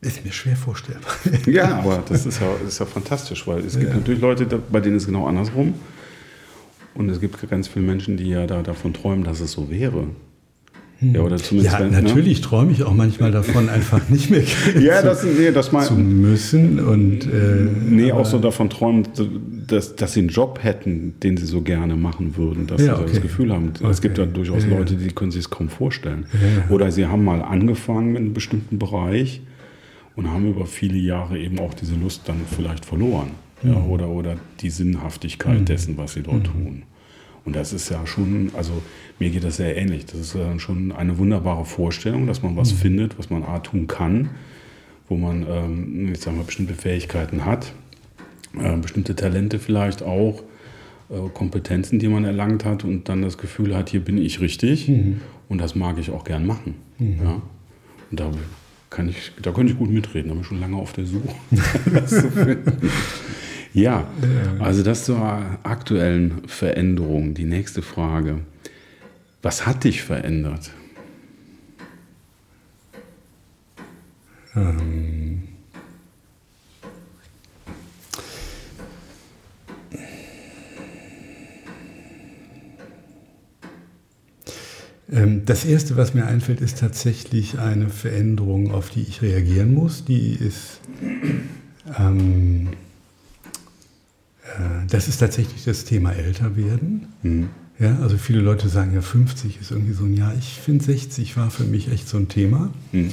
ist 0.00 0.24
mir 0.24 0.32
schwer 0.32 0.56
vorstellbar. 0.56 1.10
Ja, 1.46 1.78
aber 1.78 2.02
das 2.08 2.26
ist 2.26 2.40
ja, 2.40 2.52
ist 2.66 2.78
ja 2.80 2.86
fantastisch, 2.86 3.46
weil 3.46 3.60
es 3.64 3.78
gibt 3.78 3.90
Ja. 3.90 3.96
natürlich 3.96 4.20
Leute, 4.20 4.44
bei 4.70 4.80
denen 4.80 4.96
ist 4.96 5.04
es 5.04 5.06
genau 5.06 5.26
andersrum. 5.26 5.74
Und 6.94 7.08
es 7.08 7.20
gibt 7.20 7.48
ganz 7.48 7.66
viele 7.68 7.86
Menschen, 7.86 8.16
die 8.16 8.28
ja 8.28 8.46
da 8.46 8.62
davon 8.62 8.92
träumen, 8.92 9.24
dass 9.24 9.40
es 9.40 9.52
so 9.52 9.70
wäre. 9.70 10.06
Ja, 11.12 11.20
oder 11.22 11.36
zumindest 11.36 11.74
ja, 11.74 11.80
wenn, 11.84 11.90
ne? 11.90 12.02
natürlich 12.02 12.40
ne? 12.40 12.46
träume 12.46 12.72
ich 12.72 12.82
auch 12.84 12.94
manchmal 12.94 13.30
davon, 13.32 13.68
einfach 13.68 14.08
nicht 14.08 14.30
mehr 14.30 14.42
ja, 14.80 15.02
das, 15.02 15.24
nee, 15.24 15.50
das 15.52 15.72
mein, 15.72 15.84
zu 15.86 15.94
müssen. 15.94 16.80
Und, 16.80 17.26
äh, 17.26 17.66
nee, 17.88 18.12
auch 18.12 18.24
so 18.26 18.38
davon 18.38 18.70
träumen, 18.70 19.06
dass, 19.66 19.96
dass 19.96 20.12
sie 20.14 20.20
einen 20.20 20.28
Job 20.28 20.60
hätten, 20.62 21.14
den 21.22 21.36
sie 21.36 21.46
so 21.46 21.60
gerne 21.62 21.96
machen 21.96 22.36
würden, 22.36 22.66
dass 22.66 22.80
Ja, 22.80 22.94
sie 22.94 22.96
so 22.96 23.02
okay. 23.02 23.12
das 23.14 23.22
Gefühl 23.22 23.52
haben. 23.52 23.72
Es 23.74 23.82
Okay. 23.82 23.98
gibt 24.02 24.18
ja 24.18 24.26
durchaus 24.26 24.64
Ja. 24.64 24.70
Leute, 24.70 24.94
die 24.96 25.08
können 25.08 25.30
sich 25.30 25.40
es 25.40 25.50
kaum 25.50 25.68
vorstellen. 25.68 26.26
Oder 26.70 26.90
sie 26.90 27.06
haben 27.06 27.24
mal 27.24 27.42
angefangen 27.42 28.12
mit 28.12 28.22
einem 28.22 28.32
bestimmten 28.34 28.78
Bereich 28.78 29.42
und 30.16 30.30
haben 30.30 30.48
über 30.48 30.66
viele 30.66 30.96
Jahre 30.98 31.38
eben 31.38 31.58
auch 31.58 31.74
diese 31.74 31.94
Lust 31.96 32.22
dann 32.26 32.36
vielleicht 32.56 32.84
verloren. 32.84 33.28
Ja, 33.62 33.70
Mhm. 33.78 33.90
oder, 33.90 34.08
oder 34.08 34.36
die 34.60 34.68
Sinnhaftigkeit 34.70 35.68
dessen, 35.68 35.96
was 35.96 36.12
sie 36.14 36.22
dort 36.22 36.44
tun. 36.44 36.82
Und 37.44 37.54
das 37.56 37.72
ist 37.72 37.90
ja 37.90 38.06
schon, 38.06 38.50
also 38.56 38.82
mir 39.18 39.30
geht 39.30 39.44
das 39.44 39.56
sehr 39.58 39.76
ähnlich. 39.76 40.06
Das 40.06 40.18
ist 40.20 40.34
ja 40.34 40.58
schon 40.58 40.92
eine 40.92 41.18
wunderbare 41.18 41.64
Vorstellung, 41.66 42.26
dass 42.26 42.42
man 42.42 42.56
was 42.56 42.72
Mhm. 42.72 42.76
findet, 42.78 43.18
was 43.18 43.28
man 43.30 43.42
A 43.42 43.58
tun 43.58 43.86
kann, 43.86 44.30
wo 45.08 45.16
man, 45.16 45.46
ähm, 45.48 46.10
ich 46.12 46.20
sag 46.20 46.34
mal, 46.34 46.44
bestimmte 46.44 46.74
Fähigkeiten 46.74 47.44
hat, 47.44 47.72
äh, 48.58 48.76
bestimmte 48.78 49.14
Talente 49.14 49.58
vielleicht 49.58 50.02
auch, 50.02 50.42
äh, 51.10 51.28
Kompetenzen, 51.34 51.98
die 51.98 52.08
man 52.08 52.24
erlangt 52.24 52.64
hat 52.64 52.82
und 52.84 53.08
dann 53.10 53.20
das 53.20 53.36
Gefühl 53.36 53.76
hat, 53.76 53.90
hier 53.90 54.00
bin 54.00 54.16
ich 54.16 54.40
richtig 54.40 54.88
Mhm. 54.88 55.20
und 55.50 55.58
das 55.60 55.74
mag 55.74 55.98
ich 55.98 56.10
auch 56.10 56.24
gern 56.24 56.46
machen. 56.46 56.76
Ja? 56.98 57.42
Und 58.10 58.20
da 58.20 58.30
kann 58.88 59.08
ich, 59.10 59.32
da 59.42 59.50
könnte 59.52 59.72
ich 59.72 59.78
gut 59.78 59.90
mitreden, 59.90 60.28
da 60.28 60.34
bin 60.34 60.40
ich 60.42 60.46
schon 60.48 60.60
lange 60.60 60.76
auf 60.76 60.92
der 60.94 61.04
Suche. 61.04 61.28
ja, 63.74 64.06
also 64.60 64.82
das 64.82 65.04
zur 65.04 65.18
aktuellen 65.62 66.46
Veränderung. 66.46 67.34
Die 67.34 67.44
nächste 67.44 67.82
Frage. 67.82 68.38
Was 69.42 69.66
hat 69.66 69.84
dich 69.84 70.02
verändert? 70.02 70.70
Ähm, 74.56 75.42
ähm, 85.12 85.42
Das 85.44 85.64
Erste, 85.64 85.96
was 85.96 86.14
mir 86.14 86.26
einfällt, 86.26 86.60
ist 86.60 86.78
tatsächlich 86.78 87.58
eine 87.58 87.90
Veränderung, 87.90 88.70
auf 88.70 88.90
die 88.90 89.02
ich 89.02 89.20
reagieren 89.20 89.74
muss. 89.74 90.04
Die 90.04 90.32
ist, 90.34 90.80
ähm, 91.98 92.68
äh, 92.68 92.76
das 94.94 95.08
ist 95.08 95.18
tatsächlich 95.18 95.64
das 95.64 95.84
Thema 95.84 96.12
Älterwerden. 96.12 97.08
Hm. 97.22 97.48
Ja, 97.80 97.98
also 97.98 98.16
viele 98.16 98.40
Leute 98.40 98.68
sagen 98.68 98.94
ja, 98.94 99.00
50 99.00 99.60
ist 99.60 99.72
irgendwie 99.72 99.92
so 99.92 100.04
ein 100.04 100.14
Jahr. 100.14 100.32
Ich 100.38 100.60
finde 100.60 100.84
60 100.84 101.36
war 101.36 101.50
für 101.50 101.64
mich 101.64 101.90
echt 101.90 102.08
so 102.08 102.16
ein 102.16 102.28
Thema. 102.28 102.70
Hm. 102.92 103.12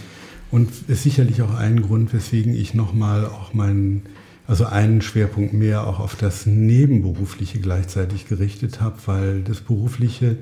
Und 0.51 0.69
ist 0.87 1.01
sicherlich 1.01 1.41
auch 1.41 1.55
ein 1.55 1.81
Grund, 1.81 2.13
weswegen 2.13 2.53
ich 2.53 2.75
nochmal 2.75 3.25
auch 3.25 3.55
meinen, 3.55 4.03
also 4.45 4.65
einen 4.65 5.01
Schwerpunkt 5.01 5.53
mehr 5.53 5.87
auch 5.87 5.99
auf 5.99 6.15
das 6.15 6.45
Nebenberufliche 6.45 7.59
gleichzeitig 7.59 8.27
gerichtet 8.27 8.79
habe, 8.79 8.97
weil 9.07 9.41
das 9.41 9.61
Berufliche, 9.61 10.37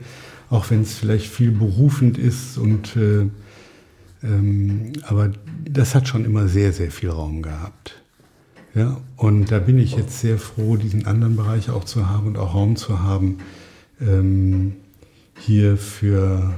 auch 0.49 0.69
wenn 0.69 0.81
es 0.81 0.95
vielleicht 0.95 1.27
viel 1.27 1.51
berufend 1.51 2.17
ist 2.17 2.57
und 2.57 2.97
äh, 2.97 3.27
ähm, 4.21 4.91
aber 5.03 5.31
das 5.63 5.95
hat 5.95 6.09
schon 6.09 6.25
immer 6.25 6.49
sehr, 6.49 6.73
sehr 6.73 6.91
viel 6.91 7.11
Raum 7.11 7.41
gehabt. 7.41 8.01
Ja, 8.75 8.97
und 9.17 9.51
da 9.51 9.59
bin 9.59 9.79
ich 9.79 9.95
jetzt 9.95 10.19
sehr 10.19 10.37
froh, 10.37 10.77
diesen 10.77 11.07
anderen 11.07 11.35
Bereich 11.35 11.69
auch 11.69 11.85
zu 11.85 12.07
haben 12.07 12.27
und 12.27 12.37
auch 12.37 12.53
Raum 12.53 12.75
zu 12.75 13.01
haben, 13.01 13.39
ähm, 13.99 14.75
hier 15.39 15.77
für 15.77 16.53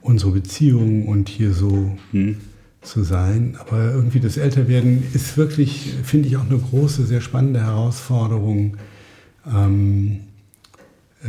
unsere 0.00 0.32
Beziehungen 0.32 1.06
und 1.06 1.28
hier 1.28 1.52
so 1.52 1.96
Hm. 2.12 2.36
zu 2.80 3.02
sein. 3.04 3.56
Aber 3.60 3.92
irgendwie 3.92 4.20
das 4.20 4.36
Älterwerden 4.36 5.04
ist 5.12 5.36
wirklich, 5.36 5.94
finde 6.02 6.28
ich, 6.28 6.36
auch 6.36 6.48
eine 6.48 6.58
große, 6.58 7.04
sehr 7.06 7.20
spannende 7.20 7.60
Herausforderung, 7.60 8.76
ähm, 9.46 10.20
äh, 11.22 11.26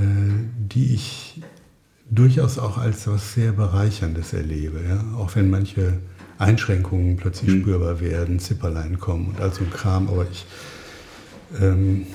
die 0.58 0.94
ich 0.94 1.42
durchaus 2.10 2.58
auch 2.58 2.78
als 2.78 3.08
was 3.08 3.34
sehr 3.34 3.52
Bereicherndes 3.52 4.34
erlebe. 4.34 4.82
Ja? 4.88 5.04
Auch 5.18 5.36
wenn 5.36 5.50
manche 5.50 6.00
Einschränkungen 6.44 7.18
plötzlich 7.18 7.50
Mhm. 7.56 7.62
spürbar 7.62 8.00
werden, 8.00 8.40
Zipperlein 8.40 9.00
kommen 9.00 9.28
und 9.28 9.42
all 9.42 9.52
so 9.54 9.64
ein 9.64 9.70
Kram. 9.72 10.08
Aber 10.08 10.26
ich 10.32 10.46
ähm, 11.62 12.06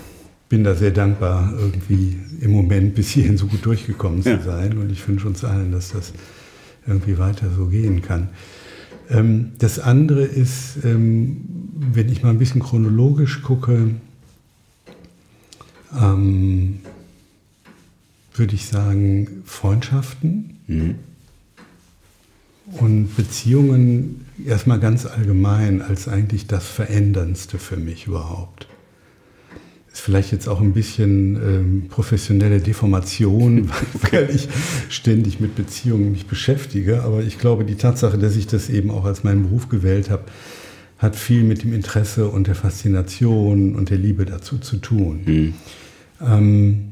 bin 0.49 0.65
da 0.65 0.75
sehr 0.75 0.91
dankbar, 0.91 1.53
irgendwie 1.59 2.17
im 2.41 2.53
Moment 2.53 2.95
bis 2.95 3.09
hierhin 3.11 3.37
so 3.37 3.47
gut 3.47 3.65
durchgekommen 3.65 4.23
zu 4.23 4.31
Ja. 4.31 4.41
sein. 4.41 4.79
Und 4.79 4.91
ich 4.91 5.07
wünsche 5.09 5.27
uns 5.27 5.45
allen, 5.45 5.73
dass 5.73 5.91
das 5.93 6.13
irgendwie 6.87 7.19
weiter 7.19 7.49
so 7.55 7.67
gehen 7.67 8.03
kann. 8.03 8.29
Ähm, 9.11 9.53
das 9.59 9.79
andere 9.79 10.23
ist, 10.25 10.79
ähm, 10.85 11.45
wenn 11.93 12.09
ich 12.11 12.23
mal 12.23 12.31
ein 12.31 12.39
bisschen 12.39 12.63
chronologisch 12.63 13.43
gucke, 13.43 13.91
ähm, 16.01 16.81
würde 18.35 18.55
ich 18.55 18.67
sagen, 18.67 19.43
Freundschaften 19.45 20.59
Hm. 20.67 20.97
Und 22.73 23.17
Beziehungen 23.17 24.27
erstmal 24.47 24.79
ganz 24.79 25.07
allgemein 25.07 25.83
als 25.83 26.09
eigentlich 26.09 26.47
das 26.47 26.67
Veränderndste 26.67 27.59
für 27.59 27.77
mich 27.77 28.07
überhaupt. 28.07 28.67
Ist 29.93 30.01
vielleicht 30.01 30.33
jetzt 30.33 30.49
auch 30.49 30.61
ein 30.61 30.75
bisschen 30.75 31.37
ähm, 31.37 31.89
professionelle 31.89 32.61
Deformation, 32.61 33.71
weil 34.11 34.31
ich 34.31 34.49
ständig 34.91 35.41
mit 35.41 35.57
Beziehungen 35.57 36.13
mich 36.13 36.27
beschäftige. 36.27 37.03
Aber 37.03 37.23
ich 37.23 37.39
glaube, 37.39 37.65
die 37.65 37.77
Tatsache, 37.77 38.19
dass 38.19 38.37
ich 38.37 38.47
das 38.47 38.69
eben 38.69 38.91
auch 38.91 39.05
als 39.05 39.25
meinen 39.25 39.45
Beruf 39.45 39.69
gewählt 39.69 40.11
habe, 40.11 40.25
hat 40.99 41.17
viel 41.17 41.45
mit 41.45 41.63
dem 41.63 41.73
Interesse 41.73 42.29
und 42.29 42.49
der 42.49 42.55
Faszination 42.55 43.77
und 43.77 43.91
der 43.91 43.99
Liebe 43.99 44.25
dazu 44.25 44.59
zu 44.59 44.77
tun. 44.77 45.21
Hm. 45.25 45.55
Ähm, 46.21 46.89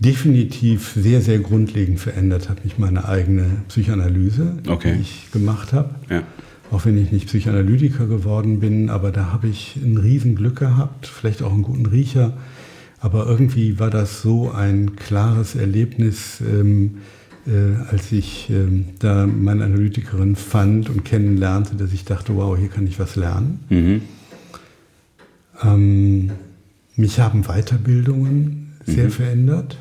definitiv 0.00 0.94
sehr, 0.96 1.20
sehr 1.20 1.38
grundlegend 1.38 2.00
verändert 2.00 2.48
hat 2.48 2.64
mich 2.64 2.78
meine 2.78 3.06
eigene 3.06 3.44
Psychoanalyse, 3.68 4.54
Okay. 4.66 4.94
die 4.96 5.02
ich 5.02 5.30
gemacht 5.30 5.72
habe. 5.72 5.90
Ja. 6.08 6.22
Auch 6.70 6.84
wenn 6.86 6.96
ich 6.96 7.12
nicht 7.12 7.26
Psychoanalytiker 7.26 8.06
geworden 8.06 8.60
bin, 8.60 8.88
aber 8.90 9.12
da 9.12 9.32
habe 9.32 9.48
ich 9.48 9.76
ein 9.76 9.96
Riesenglück 9.98 10.56
gehabt, 10.56 11.06
vielleicht 11.06 11.42
auch 11.42 11.52
einen 11.52 11.62
guten 11.62 11.86
Riecher. 11.86 12.32
Aber 13.00 13.26
irgendwie 13.26 13.78
war 13.78 13.90
das 13.90 14.22
so 14.22 14.50
ein 14.50 14.96
klares 14.96 15.54
Erlebnis, 15.54 16.40
ähm, 16.40 16.98
äh, 17.46 17.74
als 17.90 18.12
ich 18.12 18.48
ähm, 18.50 18.86
da 19.00 19.26
meine 19.26 19.64
Analytikerin 19.64 20.36
fand 20.36 20.88
und 20.90 21.04
kennenlernte, 21.04 21.74
dass 21.76 21.92
ich 21.92 22.04
dachte, 22.04 22.36
wow, 22.36 22.56
hier 22.56 22.68
kann 22.68 22.86
ich 22.86 22.98
was 22.98 23.16
lernen. 23.16 23.60
Mhm. 23.68 24.02
Ähm, 25.62 26.30
mich 26.96 27.18
haben 27.20 27.42
Weiterbildungen 27.44 28.72
sehr 28.86 29.06
Mhm. 29.06 29.10
verändert. 29.10 29.78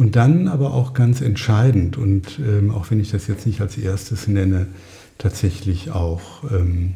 Und 0.00 0.16
dann 0.16 0.48
aber 0.48 0.72
auch 0.72 0.94
ganz 0.94 1.20
entscheidend, 1.20 1.98
und 1.98 2.38
ähm, 2.38 2.70
auch 2.70 2.90
wenn 2.90 3.00
ich 3.00 3.10
das 3.10 3.26
jetzt 3.26 3.46
nicht 3.46 3.60
als 3.60 3.76
erstes 3.76 4.28
nenne, 4.28 4.66
tatsächlich 5.18 5.90
auch 5.90 6.42
ähm, 6.50 6.94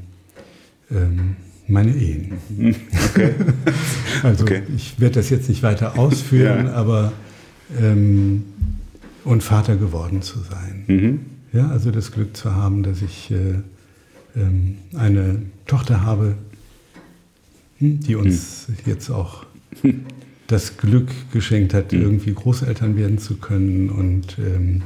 ähm, 0.91 1.37
meine 1.69 1.95
Ehen. 1.95 2.33
Okay. 3.11 3.35
Also 4.23 4.45
Okay. 4.45 4.63
ich 4.75 4.99
werde 4.99 5.17
das 5.17 5.29
jetzt 5.29 5.51
nicht 5.51 5.63
weiter 5.63 5.99
ausführen, 5.99 6.65
Ja. 6.69 6.73
aber 6.73 7.13
ähm, 7.79 8.47
und 9.25 9.43
Vater 9.43 9.77
geworden 9.77 10.23
zu 10.23 10.39
sein. 10.39 10.85
Mhm. 10.87 11.21
Ja, 11.53 11.69
also 11.69 11.91
das 11.91 12.11
Glück 12.11 12.35
zu 12.35 12.55
haben, 12.55 12.83
dass 12.83 13.03
ich 13.03 13.31
äh, 13.31 13.57
ähm, 14.35 14.79
eine 14.95 15.43
Tochter 15.67 16.01
habe, 16.01 16.37
hm, 17.81 18.01
die 18.01 18.15
uns 18.15 18.69
jetzt 18.87 19.11
auch 19.11 19.45
das 20.47 20.77
Glück 20.77 21.09
geschenkt 21.33 21.73
hat, 21.75 21.93
Mhm. 21.93 22.03
irgendwie 22.03 22.35
Großeltern 22.35 22.97
werden 22.97 23.19
zu 23.19 23.37
können 23.37 23.91
und 23.91 24.37
ähm, 24.39 24.83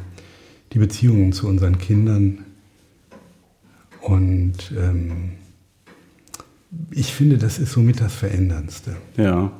die 0.72 0.78
Beziehungen 0.78 1.32
zu 1.32 1.48
unseren 1.48 1.78
Kindern. 1.78 2.38
Und 4.00 4.72
ähm, 4.76 5.30
ich 6.90 7.12
finde, 7.12 7.38
das 7.38 7.58
ist 7.58 7.72
somit 7.72 8.00
das 8.00 8.14
Veränderndste. 8.14 8.96
Ja. 9.16 9.52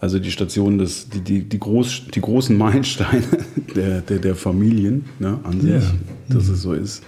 Also 0.00 0.20
die 0.20 0.30
Station 0.30 0.78
des, 0.78 1.08
die, 1.08 1.20
die, 1.20 1.42
die, 1.42 1.58
groß, 1.58 2.04
die 2.14 2.20
großen 2.20 2.56
Meilensteine 2.56 3.24
der, 3.74 4.00
der, 4.02 4.18
der 4.20 4.36
Familien 4.36 5.04
ne, 5.18 5.38
an 5.42 5.60
sich, 5.60 5.70
Ja. 5.72 5.94
dass 6.28 6.48
es 6.48 6.62
so 6.62 6.72
ist. 6.72 7.02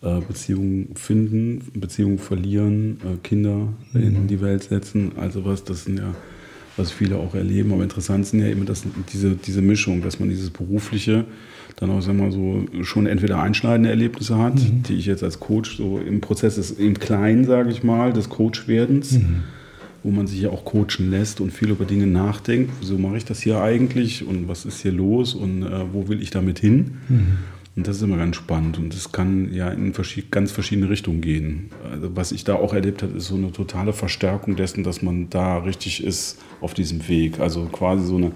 Äh, 0.00 0.20
Beziehungen 0.26 0.94
finden, 0.94 1.62
Beziehungen 1.74 2.18
verlieren, 2.18 2.98
äh, 3.04 3.16
Kinder 3.22 3.68
in 3.94 4.26
die 4.26 4.40
Welt 4.40 4.62
setzen, 4.64 5.12
also 5.16 5.44
was, 5.44 5.64
das 5.64 5.84
sind 5.84 5.98
ja, 5.98 6.14
was 6.78 6.90
viele 6.90 7.16
auch 7.16 7.34
erleben. 7.34 7.72
Aber 7.72 7.82
interessant 7.82 8.26
sind 8.26 8.40
ja 8.40 8.48
immer 8.48 8.64
das, 8.64 8.84
diese, 9.12 9.34
diese 9.34 9.62
Mischung, 9.62 10.02
dass 10.02 10.20
man 10.20 10.28
dieses 10.28 10.50
berufliche 10.50 11.24
dann 11.76 11.90
auch, 11.90 12.00
sagen 12.00 12.18
wir 12.18 12.24
mal, 12.24 12.32
so 12.32 12.84
schon 12.84 13.06
entweder 13.06 13.40
einschneidende 13.40 13.90
Erlebnisse 13.90 14.36
hat, 14.36 14.54
die 14.88 14.94
ich 14.94 15.06
jetzt 15.06 15.22
als 15.22 15.38
Coach 15.38 15.76
so 15.76 15.98
im 15.98 16.20
Prozess 16.20 16.58
ist 16.58 16.78
im 16.78 16.98
Kleinen, 16.98 17.44
sage 17.44 17.70
ich 17.70 17.84
mal, 17.84 18.12
des 18.12 18.28
Coachwerdens 18.28 19.20
wo 20.02 20.10
man 20.10 20.26
sich 20.26 20.40
ja 20.40 20.50
auch 20.50 20.64
coachen 20.64 21.10
lässt 21.10 21.40
und 21.40 21.52
viel 21.52 21.70
über 21.70 21.84
Dinge 21.84 22.06
nachdenkt. 22.06 22.72
Wieso 22.80 22.98
mache 22.98 23.16
ich 23.16 23.24
das 23.24 23.40
hier 23.40 23.60
eigentlich 23.60 24.26
und 24.26 24.48
was 24.48 24.64
ist 24.64 24.80
hier 24.80 24.92
los 24.92 25.34
und 25.34 25.62
äh, 25.62 25.92
wo 25.92 26.08
will 26.08 26.22
ich 26.22 26.30
damit 26.30 26.58
hin? 26.58 26.98
Mhm. 27.08 27.26
Und 27.78 27.86
das 27.86 27.98
ist 27.98 28.02
immer 28.02 28.16
ganz 28.16 28.34
spannend 28.34 28.76
und 28.76 28.92
das 28.92 29.12
kann 29.12 29.54
ja 29.54 29.68
in 29.68 29.94
verschied 29.94 30.32
ganz 30.32 30.50
verschiedene 30.50 30.90
Richtungen 30.90 31.20
gehen. 31.20 31.70
Also 31.88 32.10
was 32.16 32.32
ich 32.32 32.42
da 32.42 32.56
auch 32.56 32.74
erlebt 32.74 33.04
habe, 33.04 33.16
ist 33.16 33.26
so 33.26 33.36
eine 33.36 33.52
totale 33.52 33.92
Verstärkung 33.92 34.56
dessen, 34.56 34.82
dass 34.82 35.00
man 35.00 35.30
da 35.30 35.58
richtig 35.58 36.02
ist 36.02 36.40
auf 36.60 36.74
diesem 36.74 37.06
Weg. 37.06 37.38
Also 37.38 37.66
quasi 37.66 38.04
so 38.04 38.16
eine 38.16 38.32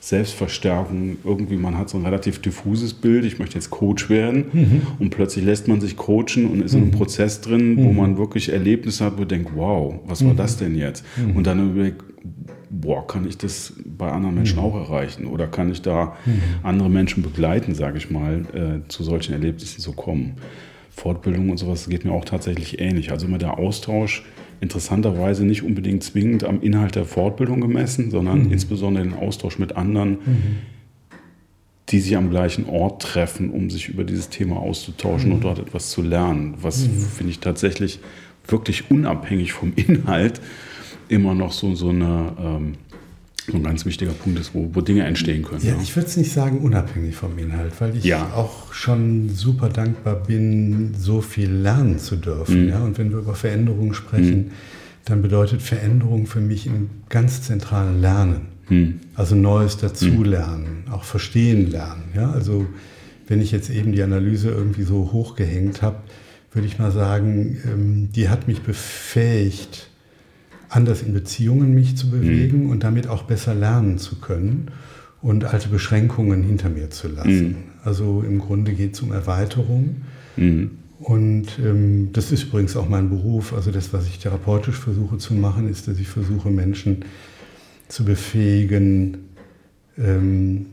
Selbstverstärkung. 0.00 1.18
Irgendwie, 1.22 1.56
man 1.56 1.78
hat 1.78 1.88
so 1.88 1.98
ein 1.98 2.04
relativ 2.04 2.40
diffuses 2.40 2.92
Bild, 2.92 3.24
ich 3.24 3.38
möchte 3.38 3.54
jetzt 3.54 3.70
Coach 3.70 4.10
werden 4.10 4.46
mhm. 4.52 4.82
und 4.98 5.10
plötzlich 5.10 5.44
lässt 5.44 5.68
man 5.68 5.80
sich 5.80 5.96
coachen 5.96 6.46
und 6.50 6.60
ist 6.60 6.72
mhm. 6.72 6.78
in 6.78 6.84
einem 6.86 6.90
mhm. 6.90 6.98
Prozess 6.98 7.40
drin, 7.42 7.76
wo 7.76 7.90
mhm. 7.90 7.96
man 7.96 8.18
wirklich 8.18 8.48
Erlebnisse 8.48 9.04
hat, 9.04 9.12
wo 9.14 9.20
man 9.20 9.28
denkt, 9.28 9.52
wow, 9.54 10.00
was 10.08 10.24
war 10.24 10.32
mhm. 10.32 10.36
das 10.36 10.56
denn 10.56 10.76
jetzt? 10.76 11.04
Und 11.36 11.46
dann 11.46 11.70
überlegt, 11.70 12.02
boah, 12.70 13.06
kann 13.06 13.26
ich 13.26 13.36
das 13.36 13.74
bei 13.84 14.10
anderen 14.10 14.36
Menschen 14.36 14.58
auch 14.58 14.74
erreichen? 14.74 15.26
Oder 15.26 15.48
kann 15.48 15.70
ich 15.70 15.82
da 15.82 16.16
andere 16.62 16.88
Menschen 16.88 17.22
begleiten, 17.22 17.74
sage 17.74 17.98
ich 17.98 18.10
mal, 18.10 18.44
äh, 18.54 18.88
zu 18.88 19.02
solchen 19.02 19.32
Erlebnissen 19.32 19.80
zu 19.80 19.92
kommen? 19.92 20.36
Fortbildung 20.90 21.50
und 21.50 21.56
sowas 21.56 21.88
geht 21.88 22.04
mir 22.04 22.12
auch 22.12 22.24
tatsächlich 22.24 22.80
ähnlich. 22.80 23.10
Also 23.10 23.26
immer 23.26 23.38
der 23.38 23.58
Austausch 23.58 24.24
interessanterweise 24.60 25.44
nicht 25.44 25.62
unbedingt 25.62 26.04
zwingend 26.04 26.44
am 26.44 26.60
Inhalt 26.60 26.94
der 26.94 27.06
Fortbildung 27.06 27.60
gemessen, 27.60 28.10
sondern 28.10 28.44
mhm. 28.44 28.52
insbesondere 28.52 29.04
den 29.04 29.14
Austausch 29.14 29.58
mit 29.58 29.76
anderen, 29.76 30.10
mhm. 30.10 30.56
die 31.88 32.00
sich 32.00 32.16
am 32.16 32.30
gleichen 32.30 32.66
Ort 32.66 33.02
treffen, 33.02 33.50
um 33.50 33.70
sich 33.70 33.88
über 33.88 34.04
dieses 34.04 34.28
Thema 34.28 34.58
auszutauschen 34.58 35.30
mhm. 35.30 35.36
und 35.36 35.44
dort 35.44 35.58
etwas 35.58 35.90
zu 35.90 36.02
lernen. 36.02 36.54
Was 36.60 36.86
mhm. 36.86 36.98
finde 36.98 37.30
ich 37.32 37.40
tatsächlich 37.40 38.00
wirklich 38.46 38.90
unabhängig 38.90 39.52
vom 39.52 39.72
Inhalt 39.74 40.40
immer 41.10 41.34
noch 41.34 41.52
so, 41.52 41.74
so 41.74 41.90
eine 41.90 42.32
ähm, 42.38 42.74
so 43.50 43.56
ein 43.56 43.62
ganz 43.62 43.84
wichtiger 43.84 44.12
Punkt 44.12 44.38
ist, 44.38 44.54
wo, 44.54 44.70
wo 44.72 44.80
Dinge 44.80 45.04
entstehen 45.04 45.42
können. 45.42 45.64
Ja, 45.64 45.74
ja. 45.74 45.82
ich 45.82 45.94
würde 45.96 46.08
es 46.08 46.16
nicht 46.16 46.32
sagen 46.32 46.58
unabhängig 46.58 47.16
vom 47.16 47.36
Inhalt, 47.38 47.72
weil 47.80 47.96
ich 47.96 48.04
ja. 48.04 48.32
auch 48.34 48.72
schon 48.72 49.28
super 49.30 49.68
dankbar 49.68 50.16
bin, 50.16 50.94
so 50.96 51.20
viel 51.20 51.50
lernen 51.50 51.98
zu 51.98 52.16
dürfen. 52.16 52.64
Mhm. 52.64 52.68
Ja? 52.68 52.84
Und 52.84 52.98
wenn 52.98 53.10
wir 53.10 53.18
über 53.18 53.34
Veränderungen 53.34 53.94
sprechen, 53.94 54.38
mhm. 54.38 54.50
dann 55.04 55.22
bedeutet 55.22 55.62
Veränderung 55.62 56.26
für 56.26 56.40
mich 56.40 56.66
im 56.66 56.90
ganz 57.08 57.42
zentralen 57.42 58.00
Lernen. 58.00 58.42
Mhm. 58.68 59.00
Also 59.14 59.34
Neues 59.34 59.78
dazulernen, 59.78 60.84
mhm. 60.86 60.92
auch 60.92 61.04
verstehen 61.04 61.70
lernen. 61.70 62.04
Ja? 62.14 62.30
Also 62.30 62.66
wenn 63.26 63.40
ich 63.40 63.52
jetzt 63.52 63.70
eben 63.70 63.92
die 63.92 64.02
Analyse 64.02 64.50
irgendwie 64.50 64.82
so 64.82 65.10
hochgehängt 65.12 65.82
habe, 65.82 65.96
würde 66.52 66.66
ich 66.66 66.78
mal 66.78 66.90
sagen, 66.90 67.58
ähm, 67.64 68.08
die 68.12 68.28
hat 68.28 68.48
mich 68.48 68.62
befähigt, 68.62 69.89
anders 70.70 71.02
in 71.02 71.12
Beziehungen 71.12 71.74
mich 71.74 71.96
zu 71.96 72.10
bewegen 72.10 72.64
mhm. 72.64 72.70
und 72.70 72.84
damit 72.84 73.08
auch 73.08 73.24
besser 73.24 73.54
lernen 73.54 73.98
zu 73.98 74.16
können 74.16 74.68
und 75.20 75.44
alte 75.44 75.68
Beschränkungen 75.68 76.42
hinter 76.42 76.70
mir 76.70 76.90
zu 76.90 77.08
lassen. 77.08 77.48
Mhm. 77.48 77.56
Also 77.84 78.22
im 78.26 78.38
Grunde 78.38 78.72
geht 78.72 78.94
es 78.94 79.02
um 79.02 79.12
Erweiterung. 79.12 79.96
Mhm. 80.36 80.70
Und 81.00 81.46
ähm, 81.64 82.10
das 82.12 82.30
ist 82.30 82.44
übrigens 82.44 82.76
auch 82.76 82.88
mein 82.88 83.08
Beruf. 83.08 83.52
Also 83.52 83.70
das, 83.70 83.92
was 83.92 84.06
ich 84.06 84.18
therapeutisch 84.18 84.76
versuche 84.76 85.18
zu 85.18 85.34
machen, 85.34 85.68
ist, 85.68 85.88
dass 85.88 85.98
ich 85.98 86.08
versuche, 86.08 86.50
Menschen 86.50 87.04
zu 87.88 88.04
befähigen, 88.04 89.18
ähm, 89.98 90.66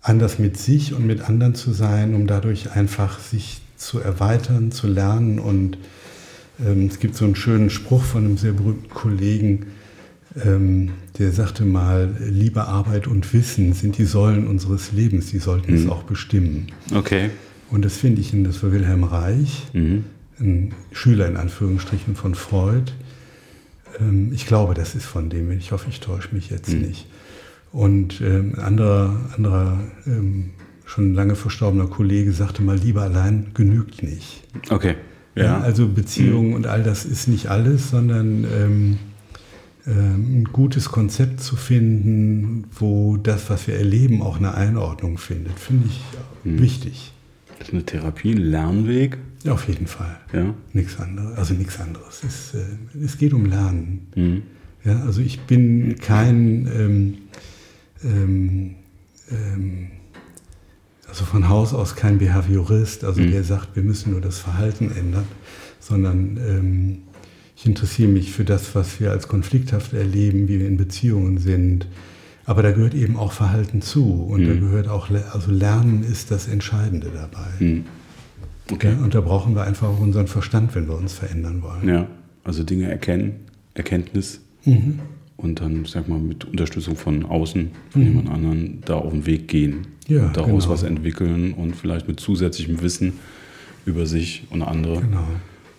anders 0.00 0.38
mit 0.38 0.56
sich 0.56 0.94
und 0.94 1.06
mit 1.06 1.28
anderen 1.28 1.54
zu 1.54 1.72
sein, 1.72 2.14
um 2.14 2.26
dadurch 2.26 2.72
einfach 2.72 3.20
sich 3.20 3.60
zu 3.76 4.00
erweitern, 4.00 4.72
zu 4.72 4.86
lernen 4.86 5.38
und 5.38 5.78
ähm, 6.60 6.86
es 6.86 6.98
gibt 6.98 7.16
so 7.16 7.24
einen 7.24 7.36
schönen 7.36 7.70
Spruch 7.70 8.02
von 8.02 8.24
einem 8.24 8.36
sehr 8.36 8.52
berühmten 8.52 8.90
Kollegen, 8.90 9.66
ähm, 10.44 10.90
der 11.18 11.32
sagte 11.32 11.64
mal, 11.64 12.14
Liebe, 12.28 12.66
Arbeit 12.66 13.06
und 13.06 13.32
Wissen 13.32 13.72
sind 13.72 13.98
die 13.98 14.04
Säulen 14.04 14.46
unseres 14.46 14.92
Lebens, 14.92 15.30
die 15.30 15.38
sollten 15.38 15.72
mhm. 15.72 15.78
es 15.78 15.88
auch 15.88 16.02
bestimmen. 16.02 16.68
Okay. 16.92 17.30
Und 17.70 17.84
das 17.84 17.96
finde 17.96 18.20
ich, 18.20 18.32
das 18.42 18.62
war 18.62 18.72
Wilhelm 18.72 19.04
Reich, 19.04 19.66
mhm. 19.72 20.04
ein 20.40 20.74
Schüler 20.92 21.28
in 21.28 21.36
Anführungsstrichen 21.36 22.16
von 22.16 22.34
Freud. 22.34 22.92
Ähm, 24.00 24.32
ich 24.34 24.46
glaube, 24.46 24.74
das 24.74 24.94
ist 24.94 25.04
von 25.04 25.30
dem, 25.30 25.50
ich 25.52 25.72
hoffe, 25.72 25.86
ich 25.88 26.00
täusche 26.00 26.34
mich 26.34 26.50
jetzt 26.50 26.72
mhm. 26.72 26.82
nicht. 26.82 27.06
Und 27.72 28.20
ein 28.20 28.56
anderer, 28.56 29.16
anderer 29.34 29.80
schon 30.84 31.12
lange 31.12 31.34
verstorbener 31.34 31.88
Kollege 31.88 32.32
sagte 32.32 32.62
mal, 32.62 32.76
Liebe 32.76 33.00
allein 33.00 33.48
genügt 33.52 34.04
nicht. 34.04 34.44
Okay. 34.70 34.94
Ja. 35.34 35.60
Also 35.60 35.88
Beziehungen 35.88 36.50
mhm. 36.50 36.54
und 36.54 36.66
all 36.66 36.82
das 36.82 37.04
ist 37.04 37.28
nicht 37.28 37.48
alles, 37.48 37.90
sondern 37.90 38.44
ähm, 38.44 38.98
ähm, 39.86 40.40
ein 40.40 40.44
gutes 40.44 40.90
Konzept 40.90 41.40
zu 41.40 41.56
finden, 41.56 42.64
wo 42.72 43.16
das, 43.16 43.50
was 43.50 43.66
wir 43.66 43.76
erleben, 43.76 44.22
auch 44.22 44.38
eine 44.38 44.54
Einordnung 44.54 45.18
findet, 45.18 45.58
finde 45.58 45.88
ich 45.88 46.00
mhm. 46.44 46.60
wichtig. 46.60 47.12
Das 47.58 47.68
ist 47.68 47.74
eine 47.74 47.84
Therapie, 47.84 48.32
ein 48.32 48.38
Lernweg? 48.38 49.18
Auf 49.46 49.68
jeden 49.68 49.86
Fall. 49.86 50.16
Ja. 50.32 50.54
Nichts 50.72 50.98
anderes. 50.98 51.36
Also 51.36 51.54
nichts 51.54 51.78
anderes. 51.78 52.22
Es, 52.26 52.54
äh, 52.54 53.04
es 53.04 53.18
geht 53.18 53.34
um 53.34 53.46
Lernen. 53.46 54.06
Mhm. 54.14 54.42
Ja, 54.84 55.00
also 55.02 55.20
ich 55.20 55.40
bin 55.40 55.96
kein 55.98 56.66
ähm, 56.66 57.14
ähm, 58.04 58.74
von 61.34 61.48
Haus 61.48 61.74
aus 61.74 61.96
kein 61.96 62.18
Behaviorist, 62.18 63.02
also 63.02 63.20
mhm. 63.20 63.32
der 63.32 63.42
sagt, 63.42 63.74
wir 63.74 63.82
müssen 63.82 64.12
nur 64.12 64.20
das 64.20 64.38
Verhalten 64.38 64.92
ändern, 64.96 65.24
sondern 65.80 66.36
ähm, 66.36 66.98
ich 67.56 67.66
interessiere 67.66 68.08
mich 68.08 68.30
für 68.30 68.44
das, 68.44 68.76
was 68.76 69.00
wir 69.00 69.10
als 69.10 69.26
konflikthaft 69.26 69.94
erleben, 69.94 70.46
wie 70.46 70.60
wir 70.60 70.68
in 70.68 70.76
Beziehungen 70.76 71.38
sind. 71.38 71.88
Aber 72.44 72.62
da 72.62 72.70
gehört 72.70 72.94
eben 72.94 73.16
auch 73.16 73.32
Verhalten 73.32 73.82
zu 73.82 74.12
und 74.12 74.42
mhm. 74.42 74.46
da 74.46 74.54
gehört 74.54 74.86
auch, 74.86 75.10
also 75.10 75.50
Lernen 75.50 76.04
ist 76.04 76.30
das 76.30 76.46
Entscheidende 76.46 77.10
dabei. 77.12 77.48
Mhm. 77.58 77.84
Okay. 78.70 78.92
Ja, 78.92 79.04
und 79.04 79.16
da 79.16 79.20
brauchen 79.20 79.56
wir 79.56 79.64
einfach 79.64 79.88
auch 79.88 79.98
unseren 79.98 80.28
Verstand, 80.28 80.76
wenn 80.76 80.86
wir 80.86 80.96
uns 80.96 81.14
verändern 81.14 81.62
wollen. 81.62 81.88
Ja, 81.88 82.06
also 82.44 82.62
Dinge 82.62 82.88
erkennen, 82.88 83.40
Erkenntnis. 83.74 84.40
Mhm 84.64 85.00
und 85.36 85.60
dann, 85.60 85.84
sag 85.84 86.08
mal, 86.08 86.18
mit 86.18 86.44
Unterstützung 86.44 86.96
von 86.96 87.24
außen, 87.24 87.70
von 87.90 88.00
mhm. 88.00 88.06
jemand 88.08 88.30
anderen, 88.30 88.80
da 88.84 88.94
auf 88.94 89.12
den 89.12 89.26
Weg 89.26 89.48
gehen. 89.48 89.86
Ja, 90.06 90.28
daraus 90.28 90.64
genau. 90.64 90.68
was 90.68 90.82
entwickeln 90.82 91.54
und 91.54 91.74
vielleicht 91.74 92.08
mit 92.08 92.20
zusätzlichem 92.20 92.82
Wissen 92.82 93.14
über 93.86 94.06
sich 94.06 94.46
und 94.50 94.62
andere 94.62 95.00
genau. 95.00 95.26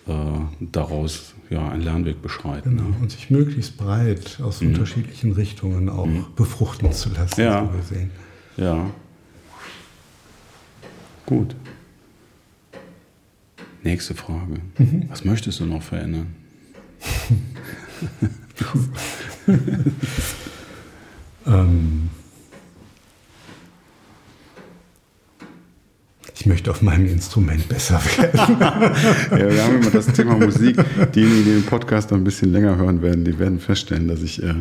äh, 0.08 0.66
daraus 0.72 1.34
ja, 1.48 1.68
einen 1.68 1.82
Lernweg 1.82 2.22
beschreiten. 2.22 2.76
Genau. 2.76 2.96
Und 3.00 3.12
sich 3.12 3.30
möglichst 3.30 3.76
breit 3.76 4.40
aus 4.42 4.60
mhm. 4.60 4.68
unterschiedlichen 4.68 5.32
Richtungen 5.32 5.88
auch 5.88 6.06
mhm. 6.06 6.26
befruchten 6.34 6.90
zu 6.92 7.10
lassen, 7.10 7.40
ja. 7.40 7.70
so 7.70 7.78
gesehen. 7.78 8.10
Ja. 8.56 8.90
Gut. 11.24 11.54
Nächste 13.84 14.14
Frage. 14.14 14.56
Mhm. 14.78 15.04
Was 15.08 15.24
möchtest 15.24 15.60
du 15.60 15.66
noch 15.66 15.82
verändern? 15.82 16.34
ähm, 21.46 22.10
ich 26.38 26.44
möchte 26.44 26.70
auf 26.70 26.82
meinem 26.82 27.06
Instrument 27.06 27.66
besser 27.68 28.00
werden. 28.16 28.58
ja, 28.60 29.50
wir 29.50 29.64
haben 29.64 29.80
immer 29.80 29.90
das 29.90 30.06
Thema 30.06 30.36
Musik. 30.36 30.76
Diejenigen, 31.14 31.44
die 31.44 31.50
den 31.50 31.64
Podcast 31.64 32.10
noch 32.10 32.18
ein 32.18 32.24
bisschen 32.24 32.52
länger 32.52 32.76
hören 32.76 33.02
werden, 33.02 33.24
die 33.24 33.38
werden 33.38 33.58
feststellen, 33.58 34.06
dass 34.06 34.22
ich, 34.22 34.42
äh, 34.42 34.50
äh, 34.50 34.54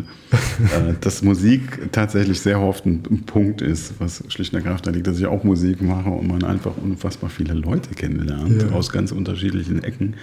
dass 1.02 1.22
Musik 1.22 1.92
tatsächlich 1.92 2.40
sehr 2.40 2.60
oft 2.60 2.86
ein, 2.86 3.04
ein, 3.10 3.26
Punkt 3.26 3.62
ist, 3.62 3.96
was 4.00 4.24
schlicht 4.30 4.54
und 4.54 4.66
ergreifend 4.66 4.96
liegt, 4.96 5.06
dass 5.06 5.20
ich 5.20 5.28
auch 5.28 5.44
Musik 5.44 5.82
mache 5.82 6.10
und 6.10 6.28
man 6.28 6.44
einfach 6.44 6.78
unfassbar 6.78 7.30
viele 7.30 7.54
Leute 7.54 7.94
kennenlernt 7.94 8.64
ja. 8.64 8.70
aus 8.70 8.92
ganz 8.92 9.12
unterschiedlichen 9.12 9.84
Ecken. 9.84 10.16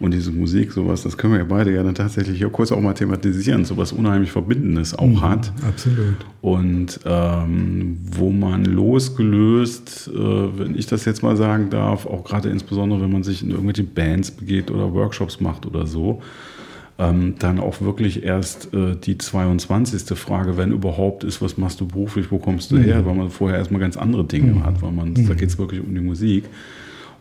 Und 0.00 0.14
diese 0.14 0.32
Musik, 0.32 0.72
sowas, 0.72 1.02
das 1.02 1.18
können 1.18 1.34
wir 1.34 1.40
ja 1.40 1.46
beide 1.46 1.74
ja 1.74 1.82
dann 1.82 1.94
tatsächlich 1.94 2.38
hier 2.38 2.48
kurz 2.48 2.72
auch 2.72 2.80
mal 2.80 2.94
thematisieren, 2.94 3.66
sowas 3.66 3.92
unheimlich 3.92 4.32
Verbindendes 4.32 4.98
auch 4.98 5.06
mhm, 5.06 5.20
hat. 5.20 5.52
Absolut. 5.68 6.16
Und 6.40 7.00
ähm, 7.04 7.98
wo 8.10 8.30
man 8.30 8.64
losgelöst, 8.64 10.10
äh, 10.12 10.58
wenn 10.58 10.74
ich 10.74 10.86
das 10.86 11.04
jetzt 11.04 11.22
mal 11.22 11.36
sagen 11.36 11.68
darf, 11.68 12.06
auch 12.06 12.24
gerade 12.24 12.48
insbesondere, 12.48 13.02
wenn 13.02 13.12
man 13.12 13.22
sich 13.22 13.42
in 13.42 13.50
irgendwelche 13.50 13.84
Bands 13.84 14.30
begeht 14.30 14.70
oder 14.70 14.94
Workshops 14.94 15.38
macht 15.38 15.66
oder 15.66 15.86
so, 15.86 16.22
ähm, 16.98 17.34
dann 17.38 17.60
auch 17.60 17.82
wirklich 17.82 18.22
erst 18.22 18.72
äh, 18.72 18.96
die 18.96 19.18
22. 19.18 20.18
Frage, 20.18 20.56
wenn 20.56 20.72
überhaupt 20.72 21.24
ist, 21.24 21.42
was 21.42 21.58
machst 21.58 21.78
du 21.82 21.86
beruflich, 21.86 22.30
wo 22.30 22.38
kommst 22.38 22.70
du 22.70 22.76
mhm. 22.76 22.84
her, 22.84 23.04
weil 23.04 23.14
man 23.14 23.28
vorher 23.28 23.58
erstmal 23.58 23.82
ganz 23.82 23.98
andere 23.98 24.24
Dinge 24.24 24.52
mhm. 24.52 24.64
hat, 24.64 24.80
weil 24.80 24.92
man, 24.92 25.10
mhm. 25.10 25.28
da 25.28 25.34
geht 25.34 25.50
es 25.50 25.58
wirklich 25.58 25.82
um 25.82 25.94
die 25.94 26.00
Musik 26.00 26.44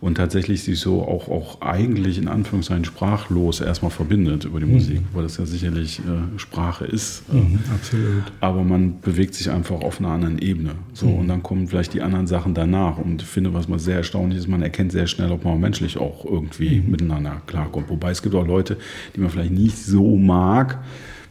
und 0.01 0.15
tatsächlich 0.15 0.63
sich 0.63 0.79
so 0.79 1.01
auch, 1.01 1.27
auch 1.27 1.61
eigentlich 1.61 2.17
in 2.17 2.27
Anführungszeichen 2.27 2.85
sprachlos 2.85 3.59
erstmal 3.59 3.91
verbindet 3.91 4.45
über 4.45 4.59
die 4.59 4.65
mhm. 4.65 4.73
Musik, 4.73 5.01
weil 5.13 5.23
das 5.23 5.37
ja 5.37 5.45
sicherlich 5.45 5.99
äh, 5.99 6.39
Sprache 6.39 6.85
ist. 6.85 7.23
Äh, 7.31 7.35
mhm, 7.35 7.59
absolut. 7.73 8.23
Aber 8.39 8.63
man 8.63 9.01
bewegt 9.01 9.35
sich 9.35 9.49
einfach 9.49 9.81
auf 9.81 9.99
einer 9.99 10.09
anderen 10.09 10.39
Ebene. 10.39 10.71
So, 10.93 11.07
mhm. 11.07 11.19
Und 11.19 11.27
dann 11.27 11.43
kommen 11.43 11.67
vielleicht 11.67 11.93
die 11.93 12.01
anderen 12.01 12.27
Sachen 12.27 12.53
danach. 12.53 12.97
Und 12.97 13.21
ich 13.21 13.27
finde, 13.27 13.53
was 13.53 13.67
man 13.67 13.79
sehr 13.79 13.97
erstaunlich 13.97 14.39
ist, 14.39 14.47
man 14.47 14.61
erkennt 14.61 14.93
sehr 14.93 15.07
schnell, 15.07 15.31
ob 15.31 15.43
man 15.43 15.59
menschlich 15.59 15.97
auch 15.97 16.23
irgendwie 16.23 16.79
mhm. 16.79 16.91
miteinander 16.91 17.41
klarkommt. 17.45 17.89
Wobei 17.89 18.11
es 18.11 18.21
gibt 18.21 18.35
auch 18.35 18.47
Leute, 18.47 18.77
die 19.15 19.19
man 19.19 19.29
vielleicht 19.29 19.51
nicht 19.51 19.77
so 19.77 20.15
mag 20.15 20.79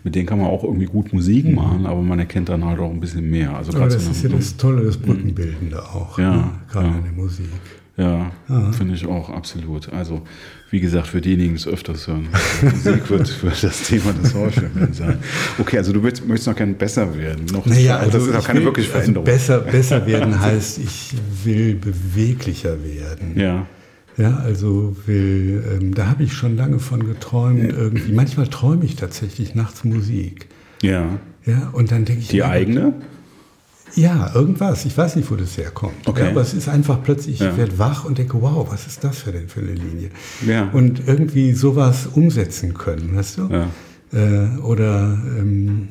mit 0.05 0.15
denen 0.15 0.27
kann 0.27 0.39
man 0.39 0.47
auch 0.47 0.63
irgendwie 0.63 0.87
gut 0.87 1.13
Musik 1.13 1.45
mhm. 1.45 1.57
machen, 1.57 1.87
aber 1.87 2.01
man 2.01 2.19
erkennt 2.21 2.49
dann 2.49 2.65
halt 2.65 2.79
auch 2.79 2.91
ein 2.91 3.01
bisschen 3.01 3.29
mehr. 3.29 3.55
Also 3.55 3.73
aber 3.77 3.87
das 3.89 4.05
so 4.05 4.11
ist 4.13 4.23
ja 4.23 4.29
das 4.31 4.57
Tolle, 4.57 4.85
das 4.85 4.97
Brückenbildende 4.97 5.83
auch, 5.83 6.19
ja, 6.19 6.37
ne? 6.37 6.51
gerade 6.71 6.89
ja. 6.89 6.95
in 6.97 7.03
der 7.03 7.13
Musik. 7.13 7.47
Ja, 7.99 8.31
finde 8.71 8.95
ich 8.95 9.07
auch 9.07 9.29
absolut. 9.29 9.93
Also, 9.93 10.23
wie 10.71 10.79
gesagt, 10.79 11.09
für 11.09 11.21
diejenigen, 11.21 11.55
die 11.55 11.61
es 11.61 11.67
öfters 11.67 12.07
hören, 12.07 12.29
Musik 12.63 13.11
wird, 13.11 13.43
wird 13.43 13.65
das 13.65 13.83
Thema 13.83 14.13
des 14.13 14.35
Horrorfilms 14.35 14.99
sein. 14.99 15.19
Okay, 15.59 15.79
also 15.79 15.93
du 15.93 16.01
willst, 16.05 16.25
möchtest 16.25 16.47
noch 16.47 16.55
gerne 16.55 16.75
besser 16.75 17.19
werden. 17.19 17.47
Noch 17.53 17.67
naja, 17.67 17.99
also 17.99 18.19
das 18.19 18.29
ist 18.29 18.37
auch 18.37 18.45
keine 18.45 18.61
will, 18.61 18.67
wirkliche 18.67 18.91
also 18.91 19.01
Veränderung. 19.01 19.25
besser, 19.25 19.59
besser 19.59 20.07
werden 20.07 20.41
heißt, 20.41 20.79
ich 20.79 21.15
will 21.43 21.75
beweglicher 21.75 22.77
werden. 22.85 23.33
Ja. 23.37 23.67
Ja, 24.17 24.37
also 24.37 24.97
will, 25.07 25.65
ähm, 25.81 25.95
da 25.95 26.09
habe 26.09 26.23
ich 26.23 26.33
schon 26.33 26.57
lange 26.57 26.79
von 26.79 27.05
geträumt. 27.05 27.65
Irgendwie. 27.65 28.13
Manchmal 28.13 28.47
träume 28.47 28.85
ich 28.85 28.95
tatsächlich 28.97 29.55
nachts 29.57 29.85
Musik. 29.85 30.49
Ja. 30.83 31.19
Ja, 31.47 31.71
und 31.73 31.91
dann 31.91 32.05
denke 32.05 32.23
ich. 32.23 32.29
Die 32.29 32.45
eigene? 32.45 32.95
Ja, 33.95 34.33
irgendwas. 34.35 34.85
Ich 34.85 34.97
weiß 34.97 35.17
nicht, 35.17 35.31
wo 35.31 35.35
das 35.37 35.57
herkommt. 35.57 36.07
Okay. 36.07 36.25
Ja, 36.25 36.31
aber 36.31 36.41
es 36.43 36.55
ist 36.55 36.69
einfach 36.69 37.03
plötzlich, 37.03 37.41
Ja. 37.41 37.51
ich 37.51 37.57
werde 37.57 37.79
wach 37.79 38.05
und 38.05 38.19
denke, 38.19 38.41
wow, 38.41 38.71
was 38.71 38.87
ist 38.87 39.03
das 39.05 39.19
für 39.19 39.33
denn 39.33 39.49
für 39.49 39.61
eine 39.61 39.73
Linie? 39.73 40.11
Ja. 40.47 40.69
Und 40.71 41.07
irgendwie 41.09 41.53
sowas 41.53 42.07
umsetzen 42.07 42.75
können, 42.75 43.17
weißt 43.17 43.39
du? 43.39 43.49
Ja. 43.51 43.67
Äh, 44.13 44.59
oder 44.59 45.19
ähm, 45.39 45.89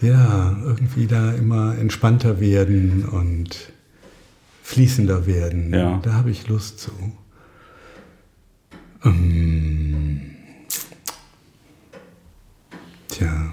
ja, 0.00 0.56
irgendwie 0.64 1.06
da 1.06 1.32
immer 1.32 1.76
entspannter 1.78 2.40
werden 2.40 3.04
und 3.04 3.70
fließender 4.62 5.26
werden. 5.26 5.74
Ja. 5.74 6.00
Da 6.02 6.14
habe 6.14 6.30
ich 6.30 6.48
Lust 6.48 6.80
zu. 6.80 6.90
Ähm, 9.04 10.20
tja. 13.08 13.52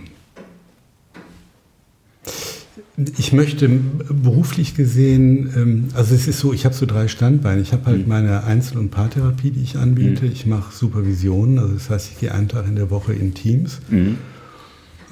Ich 3.18 3.32
möchte 3.32 3.70
beruflich 3.70 4.74
gesehen, 4.74 5.52
ähm, 5.56 5.84
also 5.94 6.16
es 6.16 6.28
ist 6.28 6.40
so, 6.40 6.52
ich 6.52 6.66
habe 6.66 6.74
so 6.74 6.88
drei 6.88 7.08
Standbeine. 7.08 7.62
Ich 7.62 7.72
habe 7.72 7.86
halt 7.86 8.02
Mhm. 8.04 8.08
meine 8.10 8.44
Einzel- 8.44 8.80
und 8.80 8.90
Paartherapie, 8.90 9.52
die 9.52 9.62
ich 9.62 9.78
anbiete. 9.78 10.26
Mhm. 10.26 10.32
Ich 10.32 10.48
mache 10.48 10.76
Supervisionen, 10.76 11.60
also 11.60 11.76
das 11.76 11.92
heißt, 11.92 12.12
ich 12.14 12.20
gehe 12.20 12.34
einen 12.34 12.48
Tag 12.48 12.68
in 12.68 12.76
der 12.76 12.90
Woche 12.90 13.14
in 13.14 13.36
Teams 13.36 13.80
Mhm. 13.92 14.18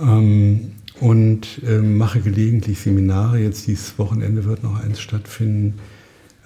ähm, 0.01 0.59
und 0.99 1.61
ähm, 1.67 1.97
mache 1.97 2.21
gelegentlich 2.21 2.79
Seminare. 2.79 3.37
Jetzt 3.39 3.67
dieses 3.67 3.99
Wochenende 3.99 4.45
wird 4.45 4.63
noch 4.63 4.83
eins 4.83 4.99
stattfinden. 4.99 5.75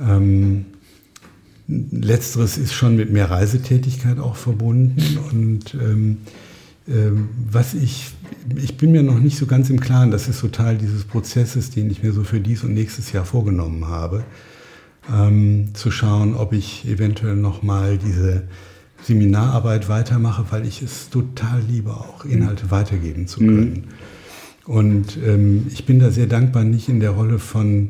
Ähm, 0.02 0.66
letzteres 1.70 2.58
ist 2.58 2.74
schon 2.74 2.98
mit 2.98 3.14
mehr 3.14 3.30
Reisetätigkeit 3.32 4.20
auch 4.20 4.36
verbunden 4.36 5.02
und 5.32 5.74
ähm, 5.76 6.18
was 7.52 7.74
ich, 7.74 8.14
ich 8.56 8.78
bin 8.78 8.92
mir 8.92 9.04
noch 9.04 9.20
nicht 9.20 9.38
so 9.38 9.46
ganz 9.46 9.70
im 9.70 9.80
Klaren, 9.80 10.12
das 10.12 10.28
ist 10.28 10.40
so 10.40 10.48
Teil 10.48 10.78
dieses 10.78 11.04
Prozesses, 11.04 11.70
den 11.70 11.90
ich 11.92 12.02
mir 12.02 12.14
so 12.14 12.24
für 12.24 12.40
dies 12.40 12.64
und 12.64 12.74
nächstes 12.74 13.12
Jahr 13.12 13.26
vorgenommen 13.26 13.88
habe, 13.88 14.24
ähm, 15.14 15.70
zu 15.74 15.92
schauen, 15.92 16.36
ob 16.36 16.54
ich 16.54 16.88
eventuell 16.88 17.36
nochmal 17.36 17.98
diese 17.98 18.44
Seminararbeit 19.04 19.88
weitermache, 19.88 20.46
weil 20.50 20.66
ich 20.66 20.82
es 20.82 21.10
total 21.10 21.62
liebe, 21.68 21.92
auch 21.92 22.26
Inhalte 22.26 22.72
weitergeben 22.72 23.28
zu 23.28 23.40
können. 23.40 23.88
Und 24.66 25.18
ähm, 25.26 25.68
ich 25.72 25.86
bin 25.86 26.00
da 26.00 26.12
sehr 26.12 26.28
dankbar, 26.28 26.64
nicht 26.64 26.90
in 26.90 27.00
der 27.00 27.12
Rolle 27.12 27.40
von 27.40 27.90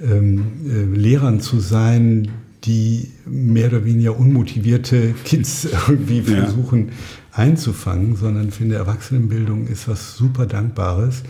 ähm, 0.00 0.44
äh, 0.66 0.84
Lehrern 0.96 1.40
zu 1.40 1.60
sein, 1.60 2.28
die 2.64 3.10
mehr 3.26 3.68
oder 3.68 3.84
weniger 3.84 4.18
unmotivierte 4.18 5.14
Kids 5.24 5.64
irgendwie 5.88 6.18
Ja. 6.18 6.44
versuchen 6.44 6.90
einzufangen, 7.32 8.16
sondern 8.16 8.50
finde, 8.50 8.76
Erwachsenenbildung 8.76 9.66
ist 9.66 9.88
was 9.88 10.16
super 10.16 10.46
Dankbares 10.46 11.22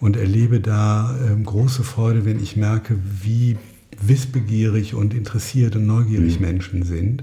und 0.00 0.16
erlebe 0.16 0.60
da 0.60 1.14
ähm, 1.28 1.44
große 1.44 1.84
Freude, 1.84 2.24
wenn 2.24 2.42
ich 2.42 2.56
merke, 2.56 2.96
wie 3.22 3.56
wissbegierig 4.00 4.94
und 4.94 5.14
interessiert 5.14 5.76
und 5.76 5.86
neugierig 5.86 6.40
Menschen 6.40 6.82
sind. 6.82 7.22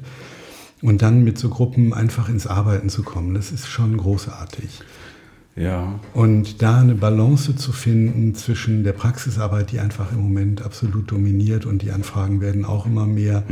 Und 0.82 1.02
dann 1.02 1.26
mit 1.26 1.38
so 1.38 1.50
Gruppen 1.50 1.94
einfach 1.94 2.30
ins 2.30 2.48
Arbeiten 2.48 2.88
zu 2.88 3.04
kommen, 3.04 3.34
das 3.34 3.52
ist 3.52 3.68
schon 3.68 3.98
großartig. 3.98 4.70
Ja. 5.60 6.00
Und 6.14 6.62
da 6.62 6.80
eine 6.80 6.96
Balance 6.96 7.56
zu 7.56 7.74
finden 7.74 8.34
zwischen 8.34 8.84
der 8.84 8.94
Praxisarbeit, 8.94 9.72
die 9.72 9.80
einfach 9.80 10.12
im 10.14 10.22
Moment 10.22 10.62
absolut 10.64 11.12
dominiert 11.12 11.66
und 11.66 11.82
die 11.82 11.92
Anfragen 11.92 12.40
werden 12.40 12.64
auch 12.64 12.86
immer 12.86 13.06
mehr. 13.06 13.44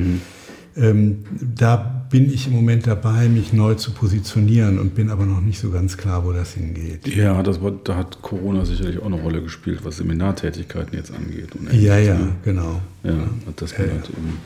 Ähm, 0.78 1.24
da 1.56 1.76
bin 2.10 2.32
ich 2.32 2.48
im 2.48 2.54
Moment 2.54 2.88
dabei, 2.88 3.28
mich 3.28 3.52
neu 3.52 3.74
zu 3.74 3.92
positionieren 3.92 4.80
und 4.80 4.96
bin 4.96 5.10
aber 5.10 5.26
noch 5.26 5.42
nicht 5.42 5.60
so 5.60 5.72
ganz 5.72 5.98
klar, 5.98 6.24
wo 6.24 6.32
das 6.32 6.54
hingeht. 6.54 7.08
Ja, 7.08 7.42
das 7.44 7.62
war, 7.62 7.72
da 7.72 7.96
hat 7.96 8.22
Corona 8.22 8.64
sicherlich 8.64 9.00
auch 9.00 9.08
eine 9.08 9.20
Rolle 9.20 9.42
gespielt, 9.42 9.80
was 9.84 9.98
Seminartätigkeiten 9.98 10.96
jetzt 10.96 11.12
angeht. 11.12 11.50
Ja, 11.72 11.98
ja, 11.98 12.18
ne? 12.18 12.30
genau. 12.44 12.82
Ja, 13.04 13.28
dass 13.56 13.78
man 13.78 13.88
Ja, 13.88 13.94
ja. 13.94 14.00
halt 14.00 14.10
eben, 14.12 14.38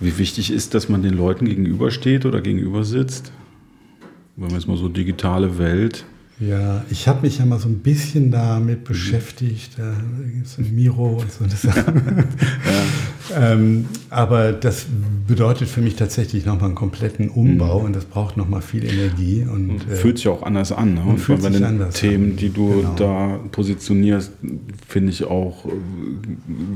wie 0.00 0.18
wichtig 0.18 0.50
ist, 0.50 0.74
dass 0.74 0.88
man 0.88 1.02
den 1.02 1.14
Leuten 1.14 1.44
gegenübersteht 1.44 2.26
oder 2.26 2.40
gegenüber 2.40 2.82
sitzt? 2.82 3.32
Wenn 4.36 4.48
man 4.48 4.56
jetzt 4.56 4.66
mal 4.66 4.76
so 4.76 4.88
digitale 4.88 5.58
Welt. 5.58 6.04
Ja, 6.38 6.84
ich 6.90 7.08
habe 7.08 7.22
mich 7.22 7.38
ja 7.38 7.46
mal 7.46 7.58
so 7.58 7.68
ein 7.68 7.78
bisschen 7.78 8.30
damit 8.30 8.84
beschäftigt, 8.84 9.78
da 9.78 9.94
gibt 10.34 10.46
es 10.46 10.58
Miro 10.58 11.18
und 11.20 11.32
so 11.32 11.44
eine 11.44 11.54
Sachen. 11.54 12.24
ähm, 13.34 13.86
aber 14.10 14.52
das 14.52 14.84
bedeutet 15.26 15.66
für 15.68 15.80
mich 15.80 15.96
tatsächlich 15.96 16.44
nochmal 16.44 16.66
einen 16.66 16.74
kompletten 16.74 17.30
Umbau 17.30 17.78
und 17.78 17.96
das 17.96 18.04
braucht 18.04 18.36
nochmal 18.36 18.60
viel 18.60 18.84
Energie. 18.84 19.46
Und, 19.50 19.90
äh, 19.90 19.96
Fühlt 19.96 20.18
sich 20.18 20.28
auch 20.28 20.42
anders 20.42 20.72
an. 20.72 20.94
Ne? 20.94 21.04
Und 21.06 21.18
fühlt 21.18 21.40
bei 21.42 21.50
sich 21.50 21.60
den 21.60 21.90
Themen, 21.92 22.32
an. 22.32 22.36
die 22.36 22.50
du 22.50 22.66
Genau. 22.66 22.94
da 22.96 23.40
positionierst, 23.52 24.32
finde 24.86 25.12
ich 25.12 25.24
auch 25.24 25.64
äh, 25.64 25.70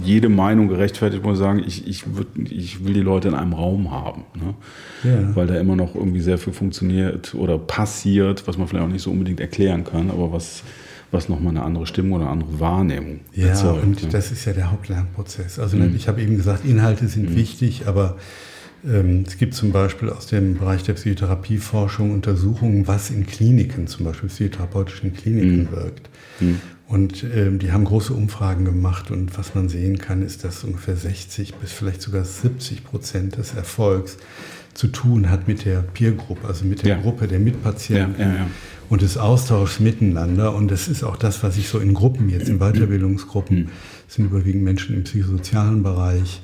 jede 0.02 0.30
Meinung 0.30 0.68
gerechtfertigt, 0.68 1.22
muss 1.22 1.34
ich 1.34 1.40
sagen, 1.40 1.62
ich, 1.66 1.86
ich, 1.86 2.16
würd, 2.16 2.28
ich 2.50 2.82
will 2.84 2.94
die 2.94 3.00
Leute 3.00 3.28
in 3.28 3.34
einem 3.34 3.52
Raum 3.52 3.90
haben. 3.90 4.22
Ne? 4.34 4.54
Ja. 5.04 5.36
Weil 5.36 5.46
da 5.46 5.56
immer 5.56 5.76
noch 5.76 5.94
irgendwie 5.94 6.20
sehr 6.20 6.38
viel 6.38 6.52
funktioniert 6.54 7.34
oder 7.34 7.58
passiert, 7.58 8.48
was 8.48 8.56
man 8.56 8.66
vielleicht 8.68 8.86
auch 8.86 8.90
nicht 8.90 9.02
so 9.02 9.10
unbedingt 9.10 9.40
erklären 9.50 9.84
kann, 9.84 10.10
aber 10.10 10.32
was, 10.32 10.62
was 11.10 11.28
nochmal 11.28 11.50
eine 11.56 11.62
andere 11.64 11.86
Stimmung 11.86 12.12
oder 12.12 12.24
eine 12.30 12.32
andere 12.32 12.60
Wahrnehmung 12.60 13.20
Ja, 13.34 13.48
erzeugt. 13.48 13.82
und 13.82 14.02
ne? 14.02 14.08
das 14.10 14.30
ist 14.30 14.44
ja 14.44 14.52
der 14.52 14.70
Hauptlernprozess. 14.70 15.58
Also 15.58 15.76
Mhm. 15.76 15.94
ich 15.96 16.06
habe 16.08 16.22
eben 16.22 16.36
gesagt, 16.36 16.64
Inhalte 16.64 17.08
sind 17.08 17.34
wichtig, 17.34 17.86
aber 17.86 18.16
ähm, 18.86 19.24
es 19.26 19.36
gibt 19.36 19.54
zum 19.54 19.72
Beispiel 19.72 20.08
aus 20.08 20.26
dem 20.26 20.54
Bereich 20.54 20.84
der 20.84 20.94
Psychotherapieforschung 20.94 22.12
Untersuchungen, 22.12 22.86
was 22.86 23.10
in 23.10 23.26
Kliniken, 23.26 23.86
zum 23.88 24.06
Beispiel 24.06 24.28
psychotherapeutischen 24.28 25.12
Kliniken 25.12 25.68
wirkt. 25.72 26.08
Und 26.88 27.24
ähm, 27.36 27.58
die 27.58 27.70
haben 27.72 27.84
große 27.84 28.12
Umfragen 28.14 28.64
gemacht 28.64 29.10
und 29.10 29.36
was 29.38 29.54
man 29.54 29.68
sehen 29.68 29.98
kann, 29.98 30.22
ist, 30.22 30.42
dass 30.44 30.64
ungefähr 30.64 30.96
60 30.96 31.54
bis 31.56 31.70
vielleicht 31.72 32.00
sogar 32.02 32.24
70 32.24 32.82
Prozent 32.84 33.36
des 33.36 33.54
Erfolgs 33.54 34.16
zu 34.74 34.88
tun 34.88 35.28
hat 35.30 35.46
mit 35.46 35.64
der 35.66 35.82
Peer 35.82 36.12
Group, 36.12 36.38
also 36.48 36.64
mit 36.64 36.82
der 36.82 36.96
Ja. 36.96 37.00
Gruppe 37.02 37.28
der 37.28 37.38
Mitpatienten 37.40 38.20
ja, 38.20 38.34
ja. 38.38 38.46
Und 38.90 39.02
des 39.02 39.16
Austauschs 39.16 39.80
miteinander. 39.80 40.54
Und 40.54 40.70
das 40.70 40.88
ist 40.88 41.04
auch 41.04 41.16
das, 41.16 41.42
was 41.42 41.56
ich 41.56 41.68
so 41.68 41.78
in 41.78 41.94
Gruppen 41.94 42.28
jetzt, 42.28 42.48
in 42.48 42.58
Weiterbildungsgruppen, 42.58 43.70
das 44.06 44.16
sind 44.16 44.26
überwiegend 44.26 44.64
Menschen 44.64 44.96
im 44.96 45.04
psychosozialen 45.04 45.82
Bereich, 45.82 46.42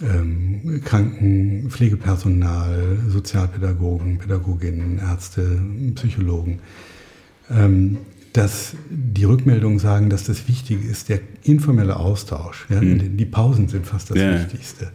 ähm, 0.00 0.80
Kranken, 0.84 1.68
Pflegepersonal, 1.68 2.98
Sozialpädagogen, 3.08 4.18
Pädagoginnen, 4.18 5.00
Ärzte, 5.00 5.60
Psychologen, 5.96 6.60
ähm, 7.50 7.98
dass 8.32 8.76
die 8.88 9.24
Rückmeldungen 9.24 9.80
sagen, 9.80 10.10
dass 10.10 10.22
das 10.22 10.46
Wichtige 10.46 10.86
ist, 10.86 11.08
der 11.08 11.18
informelle 11.42 11.96
Austausch. 11.96 12.66
Ja? 12.70 12.78
Die 12.80 13.24
Pausen 13.24 13.66
sind 13.66 13.84
fast 13.84 14.10
das 14.10 14.18
Ja. 14.18 14.38
Wichtigste. 14.38 14.92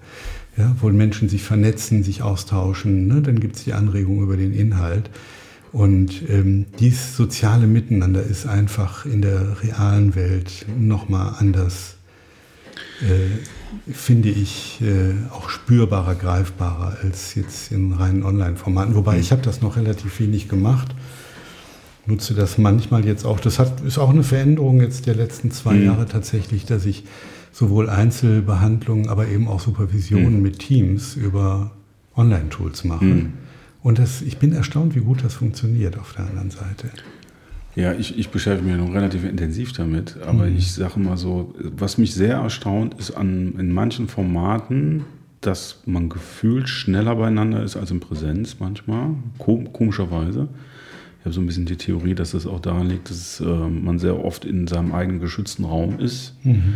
Ja, 0.56 0.74
wo 0.80 0.88
Menschen 0.90 1.28
sich 1.28 1.42
vernetzen, 1.42 2.04
sich 2.04 2.22
austauschen, 2.22 3.08
ne? 3.08 3.22
dann 3.22 3.40
gibt 3.40 3.56
es 3.58 3.64
die 3.64 3.74
Anregung 3.74 4.22
über 4.22 4.38
den 4.38 4.54
Inhalt. 4.54 5.10
Und 5.74 6.30
ähm, 6.30 6.68
dieses 6.80 7.18
soziale 7.18 7.66
Miteinander 7.66 8.22
ist 8.22 8.46
einfach 8.46 9.08
in 9.08 9.24
der 9.24 9.64
realen 9.64 10.14
Welt 10.14 10.68
nochmal 10.80 11.34
anders, 11.40 11.96
äh, 13.02 13.92
finde 13.92 14.30
ich, 14.30 14.80
äh, 14.82 15.16
auch 15.32 15.50
spürbarer, 15.50 16.14
greifbarer 16.14 16.98
als 17.02 17.34
jetzt 17.34 17.72
in 17.72 17.92
reinen 17.94 18.22
Online-Formaten. 18.22 18.94
Wobei 18.94 19.18
ich 19.18 19.32
habe 19.32 19.42
das 19.42 19.62
noch 19.62 19.76
relativ 19.76 20.20
wenig 20.20 20.48
gemacht, 20.48 20.94
nutze 22.06 22.36
das 22.36 22.60
manchmal 22.60 23.04
jetzt 23.04 23.26
auch. 23.26 23.40
Das 23.40 23.58
hat, 23.58 23.82
ist 23.82 23.98
auch 23.98 24.12
eine 24.12 24.24
Veränderung 24.24 24.80
jetzt 24.80 25.08
der 25.08 25.16
letzten 25.16 25.50
zwei 25.50 25.74
Mhm. 25.74 25.86
Jahre 25.86 26.06
tatsächlich, 26.06 26.66
dass 26.66 26.86
ich 26.86 27.04
sowohl 27.52 27.90
Einzelbehandlungen, 27.90 29.10
aber 29.10 29.28
eben 29.28 29.48
auch 29.48 29.60
Supervisionen 29.60 30.40
mit 30.44 30.60
Teams 30.60 31.16
über 31.16 31.72
Online-Tools 32.16 32.84
mache. 32.84 33.06
Mhm. 33.06 33.34
Und 33.84 34.00
das, 34.00 34.22
ich 34.22 34.38
bin 34.38 34.54
erstaunt, 34.54 34.96
wie 34.96 35.02
gut 35.02 35.24
das 35.24 35.34
funktioniert 35.36 35.98
auf 36.00 36.14
der 36.14 36.26
anderen 36.26 36.50
Seite. 36.52 36.90
Ja, 37.76 37.92
ich, 37.94 38.18
ich 38.18 38.30
beschäftige 38.30 38.70
mich 38.72 38.80
noch 38.80 38.94
relativ 38.94 39.24
intensiv 39.26 39.74
damit, 39.74 40.18
aber 40.26 40.46
Mhm. 40.46 40.58
ich 40.58 40.72
sage 40.74 41.00
mal 41.00 41.18
so, 41.18 41.54
was 41.60 41.98
mich 41.98 42.14
sehr 42.14 42.36
erstaunt, 42.38 42.94
ist 43.00 43.12
an, 43.12 43.56
in 43.58 43.72
manchen 43.72 44.08
Formaten, 44.08 45.04
dass 45.42 45.82
man 45.86 46.08
gefühlt 46.08 46.70
schneller 46.70 47.16
beieinander 47.16 47.64
ist 47.64 47.76
als 47.76 47.92
in 47.92 48.00
Präsenz 48.00 48.58
manchmal, 48.60 49.10
kom 49.40 49.74
komischerweise. 49.74 50.48
Ich 51.20 51.26
habe 51.26 51.34
so 51.34 51.42
ein 51.42 51.48
bisschen 51.48 51.66
die 51.66 51.76
Theorie, 51.78 52.16
dass 52.16 52.34
es 52.34 52.46
auch 52.46 52.60
daran 52.60 52.88
liegt, 52.88 53.10
dass 53.10 53.40
äh, 53.40 53.46
man 53.46 53.98
sehr 53.98 54.24
oft 54.24 54.46
in 54.46 54.68
seinem 54.68 54.94
eigenen 54.94 55.20
geschützten 55.20 55.66
Raum 55.66 56.00
ist. 56.00 56.36
Mhm. 56.44 56.76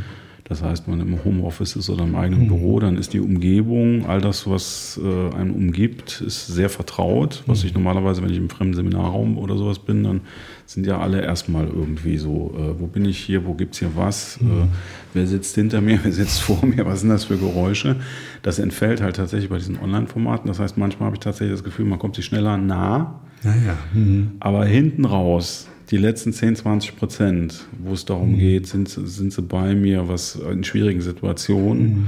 Das 0.50 0.64
heißt, 0.64 0.88
man 0.88 1.02
im 1.02 1.26
Homeoffice 1.26 1.76
ist 1.76 1.90
oder 1.90 2.06
im 2.06 2.16
eigenen 2.16 2.44
mhm. 2.44 2.48
Büro, 2.48 2.80
dann 2.80 2.96
ist 2.96 3.12
die 3.12 3.20
Umgebung, 3.20 4.06
all 4.06 4.22
das, 4.22 4.50
was 4.50 4.98
äh, 5.04 5.36
einen 5.36 5.52
umgibt, 5.52 6.22
ist 6.22 6.48
sehr 6.48 6.70
vertraut. 6.70 7.44
Was 7.48 7.66
ich 7.66 7.74
normalerweise, 7.74 8.24
wenn 8.24 8.30
ich 8.30 8.38
im 8.38 8.50
fremden 8.50 8.74
Seminarraum 8.74 9.38
oder 9.38 9.58
sowas 9.58 9.80
bin, 9.80 10.06
dann 10.06 10.22
sind 10.66 10.88
ja 10.88 11.00
alle 11.00 11.22
erstmal 11.22 11.68
irgendwie 11.68 12.18
so, 12.18 12.56
äh, 12.58 12.80
wo 12.80 12.88
bin 12.88 13.04
ich 13.04 13.18
hier, 13.18 13.46
wo 13.46 13.56
gibt 13.56 13.74
es 13.74 13.80
hier 13.80 13.92
was, 13.96 14.40
mhm. 14.40 14.48
äh, 14.48 14.66
wer 15.14 15.28
sitzt 15.28 15.56
hinter 15.56 15.82
mir, 15.82 16.00
wer 16.04 16.14
sitzt 16.14 16.40
vor 16.40 16.66
mir, 16.66 16.86
was 16.86 17.02
sind 17.02 17.10
das 17.10 17.26
für 17.26 17.38
Geräusche. 17.38 17.98
Das 18.42 18.58
entfällt 18.58 19.02
halt 19.02 19.18
tatsächlich 19.18 19.50
bei 19.50 19.58
diesen 19.58 19.78
Online-Formaten. 19.78 20.48
Das 20.48 20.60
heißt, 20.60 20.78
manchmal 20.78 21.08
habe 21.08 21.18
ich 21.18 21.22
tatsächlich 21.22 21.58
das 21.58 21.66
Gefühl, 21.66 21.86
man 21.86 22.00
kommt 22.00 22.16
sich 22.16 22.24
schneller 22.24 22.56
nah. 22.56 23.20
Ja, 23.44 23.52
ja. 23.52 23.78
Mhm. 23.94 24.32
Aber 24.40 24.66
hinten 24.66 25.04
raus 25.04 25.68
die 25.90 25.98
letzten 25.98 26.34
10, 26.34 26.58
20 26.58 26.96
Prozent, 26.96 27.66
wo 27.80 27.94
es 27.94 28.06
darum 28.06 28.34
mhm. 28.34 28.40
geht, 28.40 28.68
sind, 28.68 28.90
sind 28.90 29.34
sie 29.34 29.42
bei 29.42 29.76
mir, 29.76 30.08
was 30.08 30.36
in 30.36 30.64
schwierigen 30.64 31.02
Situationen. 31.02 31.88
Mhm 31.88 32.08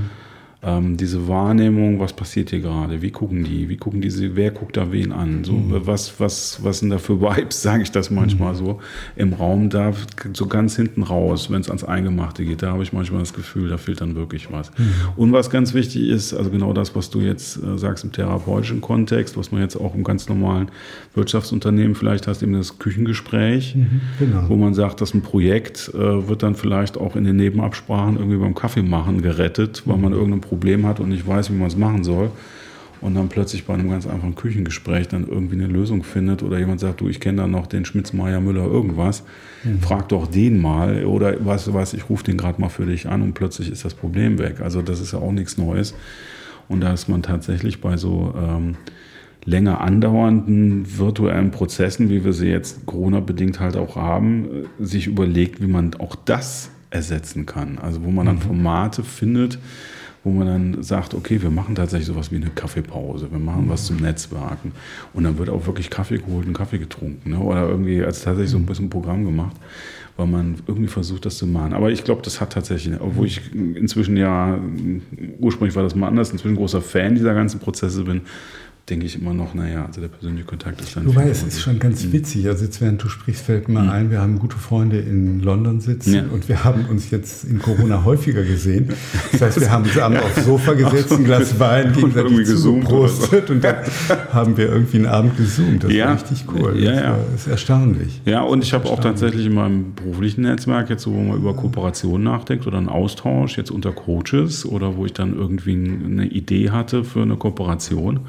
ähm, 0.62 0.98
diese 0.98 1.30
Wahrnehmung, 1.30 2.02
was 2.02 2.12
passiert 2.12 2.50
hier 2.50 2.60
gerade, 2.60 3.02
wie 3.02 3.12
gucken 3.12 3.46
die, 3.46 3.70
wie 3.70 3.78
gucken 3.78 4.02
diese, 4.02 4.36
wer 4.36 4.52
guckt 4.52 4.76
da 4.76 4.92
wen 4.92 5.14
an, 5.14 5.46
so 5.46 5.54
mhm. 5.54 5.88
was, 5.88 6.20
was, 6.20 6.60
was 6.62 6.80
sind 6.80 6.90
da 6.90 6.98
für 6.98 7.22
Vibes, 7.22 7.62
sage 7.62 7.84
ich 7.84 7.92
das 7.92 8.10
manchmal 8.10 8.54
mhm. 8.54 8.58
so, 8.58 8.80
im 9.16 9.32
Raum 9.32 9.70
da 9.70 9.94
so 10.34 10.48
ganz 10.48 10.76
hinten 10.76 11.04
raus, 11.04 11.50
wenn 11.50 11.62
es 11.62 11.70
ans 11.70 11.86
Eingemachte 11.86 12.44
geht, 12.44 12.62
da 12.62 12.72
habe 12.74 12.84
ich 12.84 12.92
manchmal 12.92 13.22
das 13.22 13.34
Gefühl, 13.34 13.70
da 13.70 13.78
fehlt 13.78 14.02
dann 14.02 14.16
wirklich 14.16 14.52
was. 14.52 14.70
Mhm. 14.78 14.92
Und 15.16 15.32
was 15.32 15.50
ganz 15.50 15.74
wichtig 15.74 16.10
ist, 16.10 16.34
also 16.34 16.50
genau 16.50 16.74
das, 16.74 16.94
was 16.94 17.10
du 17.10 17.22
jetzt 17.22 17.64
äh, 17.64 17.78
sagst 17.78 18.04
im 18.04 18.12
therapeutischen 18.12 18.82
Kontext, 18.82 19.38
was 19.38 19.54
man 19.54 19.62
jetzt 19.62 19.78
auch 19.78 19.96
im 19.96 20.04
ganz 20.04 20.28
normalen 20.28 20.72
Wirtschaftsunternehmen 21.16 21.96
vielleicht 21.96 22.28
hast, 22.28 22.44
eben 22.44 22.52
das 22.52 22.80
Küchengespräch, 22.80 23.76
mhm. 23.76 24.02
genau. 24.20 24.50
wo 24.50 24.58
man 24.58 24.74
sagt, 24.74 25.00
dass 25.00 25.14
ein 25.14 25.22
Projekt 25.22 25.90
äh, 25.94 26.28
wird 26.28 26.44
dann 26.44 26.56
vielleicht 26.56 26.98
auch 26.98 27.16
in 27.16 27.24
den 27.24 27.38
Nebenabsprachen 27.38 28.18
irgendwie 28.18 28.38
beim 28.38 28.56
Kaffee 28.56 28.82
machen 28.82 29.22
gerettet, 29.22 29.84
weil 29.86 29.98
man 29.98 30.12
mhm. 30.12 30.18
irgendein 30.18 30.49
Problem 30.50 30.86
hat 30.86 31.00
und 31.00 31.10
nicht 31.10 31.26
weiß, 31.26 31.52
wie 31.52 31.56
man 31.56 31.68
es 31.68 31.78
machen 31.78 32.04
soll 32.04 32.32
und 33.02 33.16
dann 33.16 33.30
plötzlich 33.30 33.66
bei 33.66 33.74
einem 33.74 33.90
ganz 33.90 34.06
einfachen 34.06 34.36
Küchengespräch 34.36 35.08
dann 35.08 35.28
irgendwie 35.28 35.56
eine 35.56 35.68
Lösung 35.68 36.04
findet 36.04 36.44
oder 36.44 36.60
jemand 36.60 36.80
sagt, 36.80 37.02
du, 37.02 37.08
ich 37.08 37.20
kenne 37.20 37.44
da 37.44 37.48
noch 37.48 37.68
den 37.68 37.86
Schmitz, 37.86 38.14
Meier, 38.14 38.42
Müller, 38.42 38.66
irgendwas, 38.66 39.24
mhm. 39.64 39.80
frag 39.80 40.10
doch 40.10 40.28
den 40.28 40.62
mal 40.62 41.06
oder 41.06 41.34
weißt 41.44 41.68
du 41.68 41.74
was, 41.74 41.94
ich 41.94 42.10
rufe 42.10 42.24
den 42.24 42.38
gerade 42.38 42.60
mal 42.60 42.70
für 42.70 42.86
dich 42.86 43.08
an 43.08 43.22
und 43.22 43.34
plötzlich 43.34 43.72
ist 43.72 43.86
das 43.86 43.94
Problem 43.94 44.38
weg. 44.38 44.62
Also 44.62 44.82
das 44.82 45.00
ist 45.00 45.14
ja 45.14 45.20
auch 45.20 45.32
nichts 45.32 45.58
Neues. 45.58 45.94
Und 46.68 46.82
da 46.82 46.94
ist 46.94 47.08
man 47.08 47.24
tatsächlich 47.24 47.82
bei 47.82 47.98
so 47.98 48.34
ähm, 48.38 48.76
länger 49.44 49.82
andauernden 49.82 51.00
virtuellen 51.00 51.52
Prozessen, 51.52 52.10
wie 52.10 52.24
wir 52.24 52.34
sie 52.34 52.48
jetzt 52.48 52.86
Corona-bedingt 52.86 53.60
halt 53.60 53.76
auch 53.76 53.96
haben, 53.96 54.46
äh, 54.80 54.86
sich 54.86 55.08
überlegt, 55.08 55.62
wie 55.62 55.68
man 55.68 55.96
auch 55.96 56.16
das 56.16 56.70
ersetzen 56.92 57.46
kann. 57.46 57.80
Also 57.80 58.04
wo 58.04 58.12
man 58.12 58.26
dann 58.26 58.36
mhm. 58.36 58.42
Formate 58.42 59.04
findet, 59.04 59.58
wo 60.30 60.34
man 60.34 60.48
dann 60.48 60.84
sagt, 60.84 61.14
okay, 61.14 61.42
wir 61.42 61.50
machen 61.50 61.76
tatsächlich 61.76 62.08
sowas 62.08 62.32
wie 62.32 62.36
eine 62.36 62.50
Kaffeepause, 62.50 63.32
wir 63.32 63.40
machen 63.40 63.66
was 63.68 63.86
zum 63.86 63.98
Netzwerken 63.98 64.74
und 65.14 65.24
dann 65.24 65.38
wird 65.38 65.50
auch 65.50 65.66
wirklich 65.66 65.90
Kaffee 65.90 66.18
geholt 66.18 66.48
und 66.48 66.54
Kaffee 66.54 66.78
getrunken 66.78 67.32
ne? 67.32 67.40
oder 67.40 67.68
irgendwie 67.68 68.04
als 68.04 68.22
tatsächlich 68.22 68.52
so 68.52 68.58
ein 68.58 68.66
bisschen 68.66 68.90
Programm 68.90 69.26
gemacht, 69.26 69.56
weil 70.18 70.28
man 70.28 70.56
irgendwie 70.68 70.88
versucht, 70.88 71.26
das 71.26 71.38
zu 71.38 71.48
machen. 71.48 71.74
Aber 71.74 71.90
ich 71.92 72.04
glaube, 72.04 72.22
das 72.22 72.40
hat 72.40 72.54
tatsächlich, 72.54 73.00
obwohl 73.00 73.26
ich 73.26 73.42
inzwischen 73.54 74.18
ja, 74.18 74.60
ursprünglich 75.40 75.76
war 75.76 75.84
das 75.84 75.96
mal 75.96 76.08
anders, 76.08 76.32
inzwischen 76.32 76.56
großer 76.56 76.82
Fan 76.82 77.16
dieser 77.16 77.34
ganzen 77.34 77.60
Prozesse 77.60 78.04
bin, 78.04 78.22
denke 78.90 79.06
ich 79.06 79.20
immer 79.20 79.34
noch, 79.34 79.54
naja, 79.54 79.86
also 79.86 80.02
der 80.02 80.08
persönliche 80.08 80.46
Kontakt 80.46 80.82
ist 80.82 80.96
dann. 80.96 81.06
Du 81.06 81.16
weißt, 81.16 81.48
es 81.48 81.56
ist 81.56 81.62
schon 81.62 81.80
ganz 81.80 82.04
mhm. 82.06 82.14
witzig. 82.14 82.48
Also 82.48 82.66
jetzt 82.66 82.82
während 82.82 83.04
du 83.04 83.10
sprichst, 83.10 83.46
fällt 83.46 83.70
mir 83.70 83.82
mhm. 83.82 83.90
ein, 83.90 84.12
wir 84.12 84.20
haben 84.20 84.40
gute 84.40 84.58
Freunde 84.58 85.00
in 85.00 85.42
London 85.42 85.80
sitzen 85.80 86.14
ja. 86.14 86.24
und 86.32 86.50
wir 86.50 86.64
haben 86.64 86.86
uns 86.86 87.12
jetzt 87.12 87.44
in 87.44 87.60
Corona 87.60 88.04
häufiger 88.06 88.44
gesehen. 88.44 88.90
Das 89.32 89.42
heißt, 89.42 89.62
wir 89.62 89.72
haben 89.72 89.84
uns 89.84 89.98
abends 90.00 90.24
aufs 90.24 90.46
Sofa 90.46 90.74
gesetzt, 90.74 91.12
ein 91.14 91.24
Glas 91.24 91.60
Wein 91.60 91.94
gegenseitig 91.94 92.46
zugeprostet 92.48 93.50
und 93.50 93.64
dann 93.64 93.76
haben 94.34 94.58
wir 94.58 94.70
irgendwie 94.70 94.98
einen 94.98 95.06
Abend 95.06 95.38
gezoomt. 95.38 95.84
Das 95.84 95.92
ja. 95.92 96.08
war 96.08 96.16
richtig 96.16 96.46
cool. 96.54 96.80
Ja, 96.80 96.94
ja. 96.94 97.18
Das 97.32 97.42
ist 97.42 97.48
erstaunlich. 97.48 98.22
Ja, 98.26 98.42
und 98.42 98.64
ich 98.64 98.74
habe 98.74 98.90
auch 98.90 99.00
tatsächlich 99.00 99.46
in 99.46 99.54
meinem 99.54 99.94
beruflichen 99.94 100.42
Netzwerk 100.42 100.90
jetzt 100.90 101.04
so, 101.04 101.14
wo 101.14 101.22
man 101.22 101.38
über 101.38 101.56
Kooperation 101.56 102.24
nachdenkt 102.24 102.66
oder 102.66 102.78
einen 102.78 102.90
Austausch 102.90 103.58
jetzt 103.58 103.72
unter 103.72 103.92
Coaches 103.92 104.66
oder 104.66 104.96
wo 104.98 105.06
ich 105.06 105.14
dann 105.14 105.36
irgendwie 105.36 105.74
eine 105.74 106.26
Idee 106.26 106.72
hatte 106.72 107.04
für 107.04 107.22
eine 107.22 107.36
Kooperation 107.36 108.22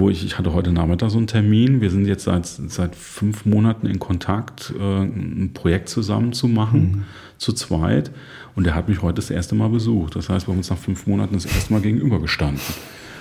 wo 0.00 0.10
ich, 0.10 0.24
ich 0.24 0.38
hatte 0.38 0.52
heute 0.52 0.72
Nachmittag 0.72 1.10
so 1.10 1.18
einen 1.18 1.26
Termin. 1.26 1.80
Wir 1.80 1.90
sind 1.90 2.06
jetzt 2.06 2.24
seit, 2.24 2.46
seit 2.46 2.96
fünf 2.96 3.44
Monaten 3.44 3.86
in 3.86 3.98
Kontakt, 3.98 4.72
äh, 4.78 5.02
ein 5.02 5.50
Projekt 5.54 5.88
zusammen 5.88 6.32
zu 6.32 6.48
machen, 6.48 6.80
mhm. 6.80 7.04
zu 7.38 7.52
zweit. 7.52 8.10
Und 8.56 8.64
der 8.64 8.74
hat 8.74 8.88
mich 8.88 9.02
heute 9.02 9.16
das 9.16 9.30
erste 9.30 9.54
Mal 9.54 9.68
besucht. 9.68 10.16
Das 10.16 10.28
heißt, 10.28 10.48
wir 10.48 10.52
haben 10.52 10.58
uns 10.58 10.70
nach 10.70 10.78
fünf 10.78 11.06
Monaten 11.06 11.34
das 11.34 11.46
erste 11.46 11.72
Mal 11.72 11.82
gegenübergestanden. 11.82 12.60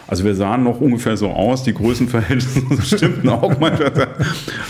Also 0.07 0.23
wir 0.23 0.33
sahen 0.33 0.63
noch 0.63 0.81
ungefähr 0.81 1.17
so 1.17 1.29
aus, 1.29 1.61
die 1.61 1.73
Größenverhältnisse 1.73 2.81
stimmten 2.97 3.29
auch 3.29 3.59
manchmal. 3.59 4.07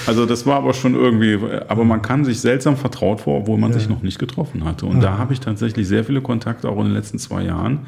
Also 0.05 0.25
das 0.25 0.45
war 0.45 0.57
aber 0.57 0.73
schon 0.73 0.95
irgendwie, 0.95 1.39
aber 1.69 1.85
man 1.85 2.01
kann 2.01 2.25
sich 2.25 2.41
seltsam 2.41 2.75
vertraut 2.75 3.21
vor, 3.21 3.39
obwohl 3.39 3.57
man 3.57 3.71
ja. 3.71 3.79
sich 3.79 3.87
noch 3.87 4.01
nicht 4.01 4.19
getroffen 4.19 4.65
hatte. 4.65 4.85
Und 4.85 4.97
ja. 4.97 5.03
da 5.03 5.17
habe 5.17 5.31
ich 5.31 5.39
tatsächlich 5.39 5.87
sehr 5.87 6.03
viele 6.03 6.19
Kontakte 6.19 6.67
auch 6.67 6.79
in 6.79 6.85
den 6.85 6.93
letzten 6.93 7.19
zwei 7.19 7.43
Jahren 7.43 7.85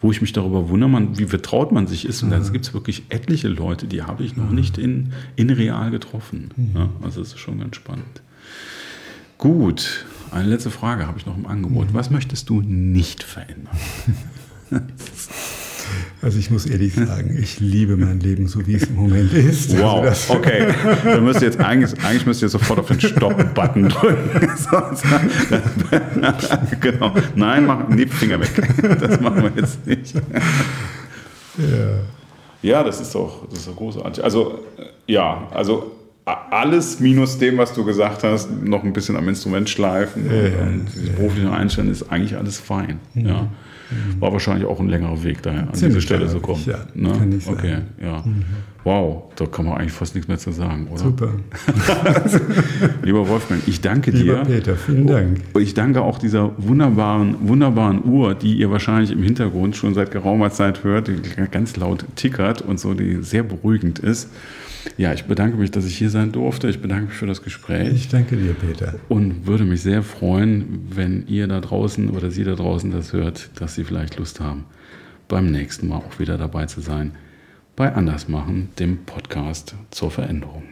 wo 0.00 0.10
ich 0.10 0.20
mich 0.20 0.32
darüber 0.32 0.68
wundere, 0.68 0.88
man, 0.88 1.18
wie 1.18 1.26
vertraut 1.26 1.72
man 1.72 1.86
sich 1.86 2.06
ist. 2.06 2.22
Und 2.22 2.30
mhm. 2.30 2.42
da 2.42 2.48
gibt 2.48 2.66
es 2.66 2.74
wirklich 2.74 3.04
etliche 3.10 3.48
Leute, 3.48 3.86
die 3.86 4.02
habe 4.02 4.24
ich 4.24 4.36
noch 4.36 4.50
nicht 4.50 4.78
in, 4.78 5.12
in 5.36 5.50
real 5.50 5.90
getroffen. 5.90 6.50
Mhm. 6.56 6.70
Ja, 6.74 6.88
also 7.02 7.20
das 7.20 7.30
ist 7.30 7.38
schon 7.38 7.58
ganz 7.58 7.76
spannend. 7.76 8.22
Gut, 9.36 10.06
eine 10.30 10.48
letzte 10.48 10.70
Frage 10.70 11.06
habe 11.06 11.18
ich 11.18 11.26
noch 11.26 11.36
im 11.36 11.46
Angebot. 11.46 11.90
Mhm. 11.90 11.94
Was 11.94 12.10
möchtest 12.10 12.48
du 12.48 12.60
nicht 12.60 13.22
verändern? 13.22 13.76
Also 16.22 16.38
ich 16.38 16.50
muss 16.50 16.66
ehrlich 16.66 16.94
sagen, 16.94 17.38
ich 17.40 17.60
liebe 17.60 17.96
mein 17.96 18.20
Leben 18.20 18.46
so, 18.46 18.66
wie 18.66 18.74
es 18.74 18.84
im 18.84 18.96
Moment 18.96 19.32
ist. 19.32 19.78
Wow, 19.78 20.04
also 20.04 20.34
okay. 20.34 20.68
Du 21.02 21.20
müsst 21.22 21.40
jetzt 21.40 21.58
eigentlich, 21.58 21.98
eigentlich 22.04 22.26
müsst 22.26 22.42
ihr 22.42 22.50
sofort 22.50 22.80
auf 22.80 22.88
den 22.88 23.00
Stopp-Button 23.00 23.88
drücken. 23.88 24.40
genau. 26.80 27.14
Nein, 27.34 27.64
mach, 27.64 27.88
nee, 27.88 28.06
Finger 28.06 28.38
weg. 28.38 28.50
Das 29.00 29.18
machen 29.20 29.44
wir 29.44 29.52
jetzt 29.56 29.86
nicht. 29.86 30.14
Ja. 31.56 32.00
Ja, 32.62 32.84
das 32.84 33.00
ist 33.00 33.14
doch, 33.14 33.48
das 33.48 33.60
ist 33.60 33.68
doch 33.68 33.76
großartig. 33.76 34.22
Also, 34.22 34.60
ja, 35.06 35.48
also 35.52 35.92
alles 36.24 37.00
minus 37.00 37.38
dem, 37.38 37.56
was 37.56 37.72
du 37.72 37.84
gesagt 37.84 38.22
hast, 38.22 38.50
noch 38.62 38.84
ein 38.84 38.92
bisschen 38.92 39.16
am 39.16 39.26
Instrument 39.28 39.68
schleifen 39.70 40.26
ja, 40.26 40.62
und 40.62 40.86
diese 40.94 41.12
berufliche 41.12 41.50
Einstellung 41.50 41.90
ist 41.90 42.10
eigentlich 42.10 42.36
alles 42.36 42.58
fein. 42.58 43.00
Mhm. 43.14 43.26
Ja. 43.26 43.48
War 44.18 44.32
wahrscheinlich 44.32 44.66
auch 44.66 44.80
ein 44.80 44.88
längerer 44.88 45.22
Weg 45.22 45.42
daher, 45.42 45.68
an 45.68 45.74
Ziemlich 45.74 45.96
diese 45.96 46.00
Stelle 46.02 46.28
zu 46.28 46.40
kommen. 46.40 46.62
Ja, 46.66 46.78
ne? 46.94 47.12
kann 47.12 47.32
ich 47.32 47.44
sagen. 47.44 47.58
Okay, 47.58 47.78
ja. 48.00 48.22
Mhm. 48.24 48.44
Wow, 48.82 49.24
da 49.36 49.44
kann 49.44 49.66
man 49.66 49.76
eigentlich 49.76 49.92
fast 49.92 50.14
nichts 50.14 50.26
mehr 50.26 50.38
zu 50.38 50.52
sagen, 50.52 50.86
oder? 50.90 51.00
Super. 51.00 51.28
Lieber 53.02 53.28
Wolfgang, 53.28 53.60
ich 53.66 53.82
danke 53.82 54.10
dir. 54.10 54.18
Lieber 54.18 54.44
Peter, 54.44 54.74
vielen 54.74 55.06
Dank. 55.06 55.40
Und 55.52 55.62
ich 55.62 55.74
danke 55.74 56.00
auch 56.00 56.18
dieser 56.18 56.52
wunderbaren, 56.56 57.36
wunderbaren 57.42 58.02
Uhr, 58.04 58.34
die 58.34 58.54
ihr 58.54 58.70
wahrscheinlich 58.70 59.10
im 59.10 59.22
Hintergrund 59.22 59.76
schon 59.76 59.92
seit 59.92 60.10
geraumer 60.10 60.50
Zeit 60.50 60.82
hört, 60.82 61.08
die 61.08 61.20
ganz 61.50 61.76
laut 61.76 62.06
tickert 62.16 62.62
und 62.62 62.80
so, 62.80 62.94
die 62.94 63.22
sehr 63.22 63.42
beruhigend 63.42 63.98
ist. 63.98 64.30
Ja, 64.96 65.12
ich 65.12 65.24
bedanke 65.24 65.56
mich, 65.56 65.70
dass 65.70 65.86
ich 65.86 65.96
hier 65.96 66.10
sein 66.10 66.32
durfte. 66.32 66.68
Ich 66.68 66.80
bedanke 66.80 67.06
mich 67.06 67.14
für 67.14 67.26
das 67.26 67.42
Gespräch. 67.42 67.92
Ich 67.94 68.08
danke 68.08 68.36
dir, 68.36 68.54
Peter. 68.54 68.94
Und 69.08 69.46
würde 69.46 69.64
mich 69.64 69.82
sehr 69.82 70.02
freuen, 70.02 70.86
wenn 70.90 71.26
ihr 71.26 71.46
da 71.46 71.60
draußen 71.60 72.10
oder 72.10 72.30
Sie 72.30 72.44
da 72.44 72.54
draußen 72.54 72.90
das 72.90 73.12
hört, 73.12 73.50
dass 73.60 73.74
Sie 73.74 73.84
vielleicht 73.84 74.16
Lust 74.16 74.40
haben, 74.40 74.64
beim 75.28 75.50
nächsten 75.50 75.88
Mal 75.88 75.96
auch 75.96 76.18
wieder 76.18 76.38
dabei 76.38 76.66
zu 76.66 76.80
sein 76.80 77.12
bei 77.76 77.94
Andersmachen, 77.94 78.68
dem 78.78 79.04
Podcast 79.06 79.74
zur 79.90 80.10
Veränderung. 80.10 80.64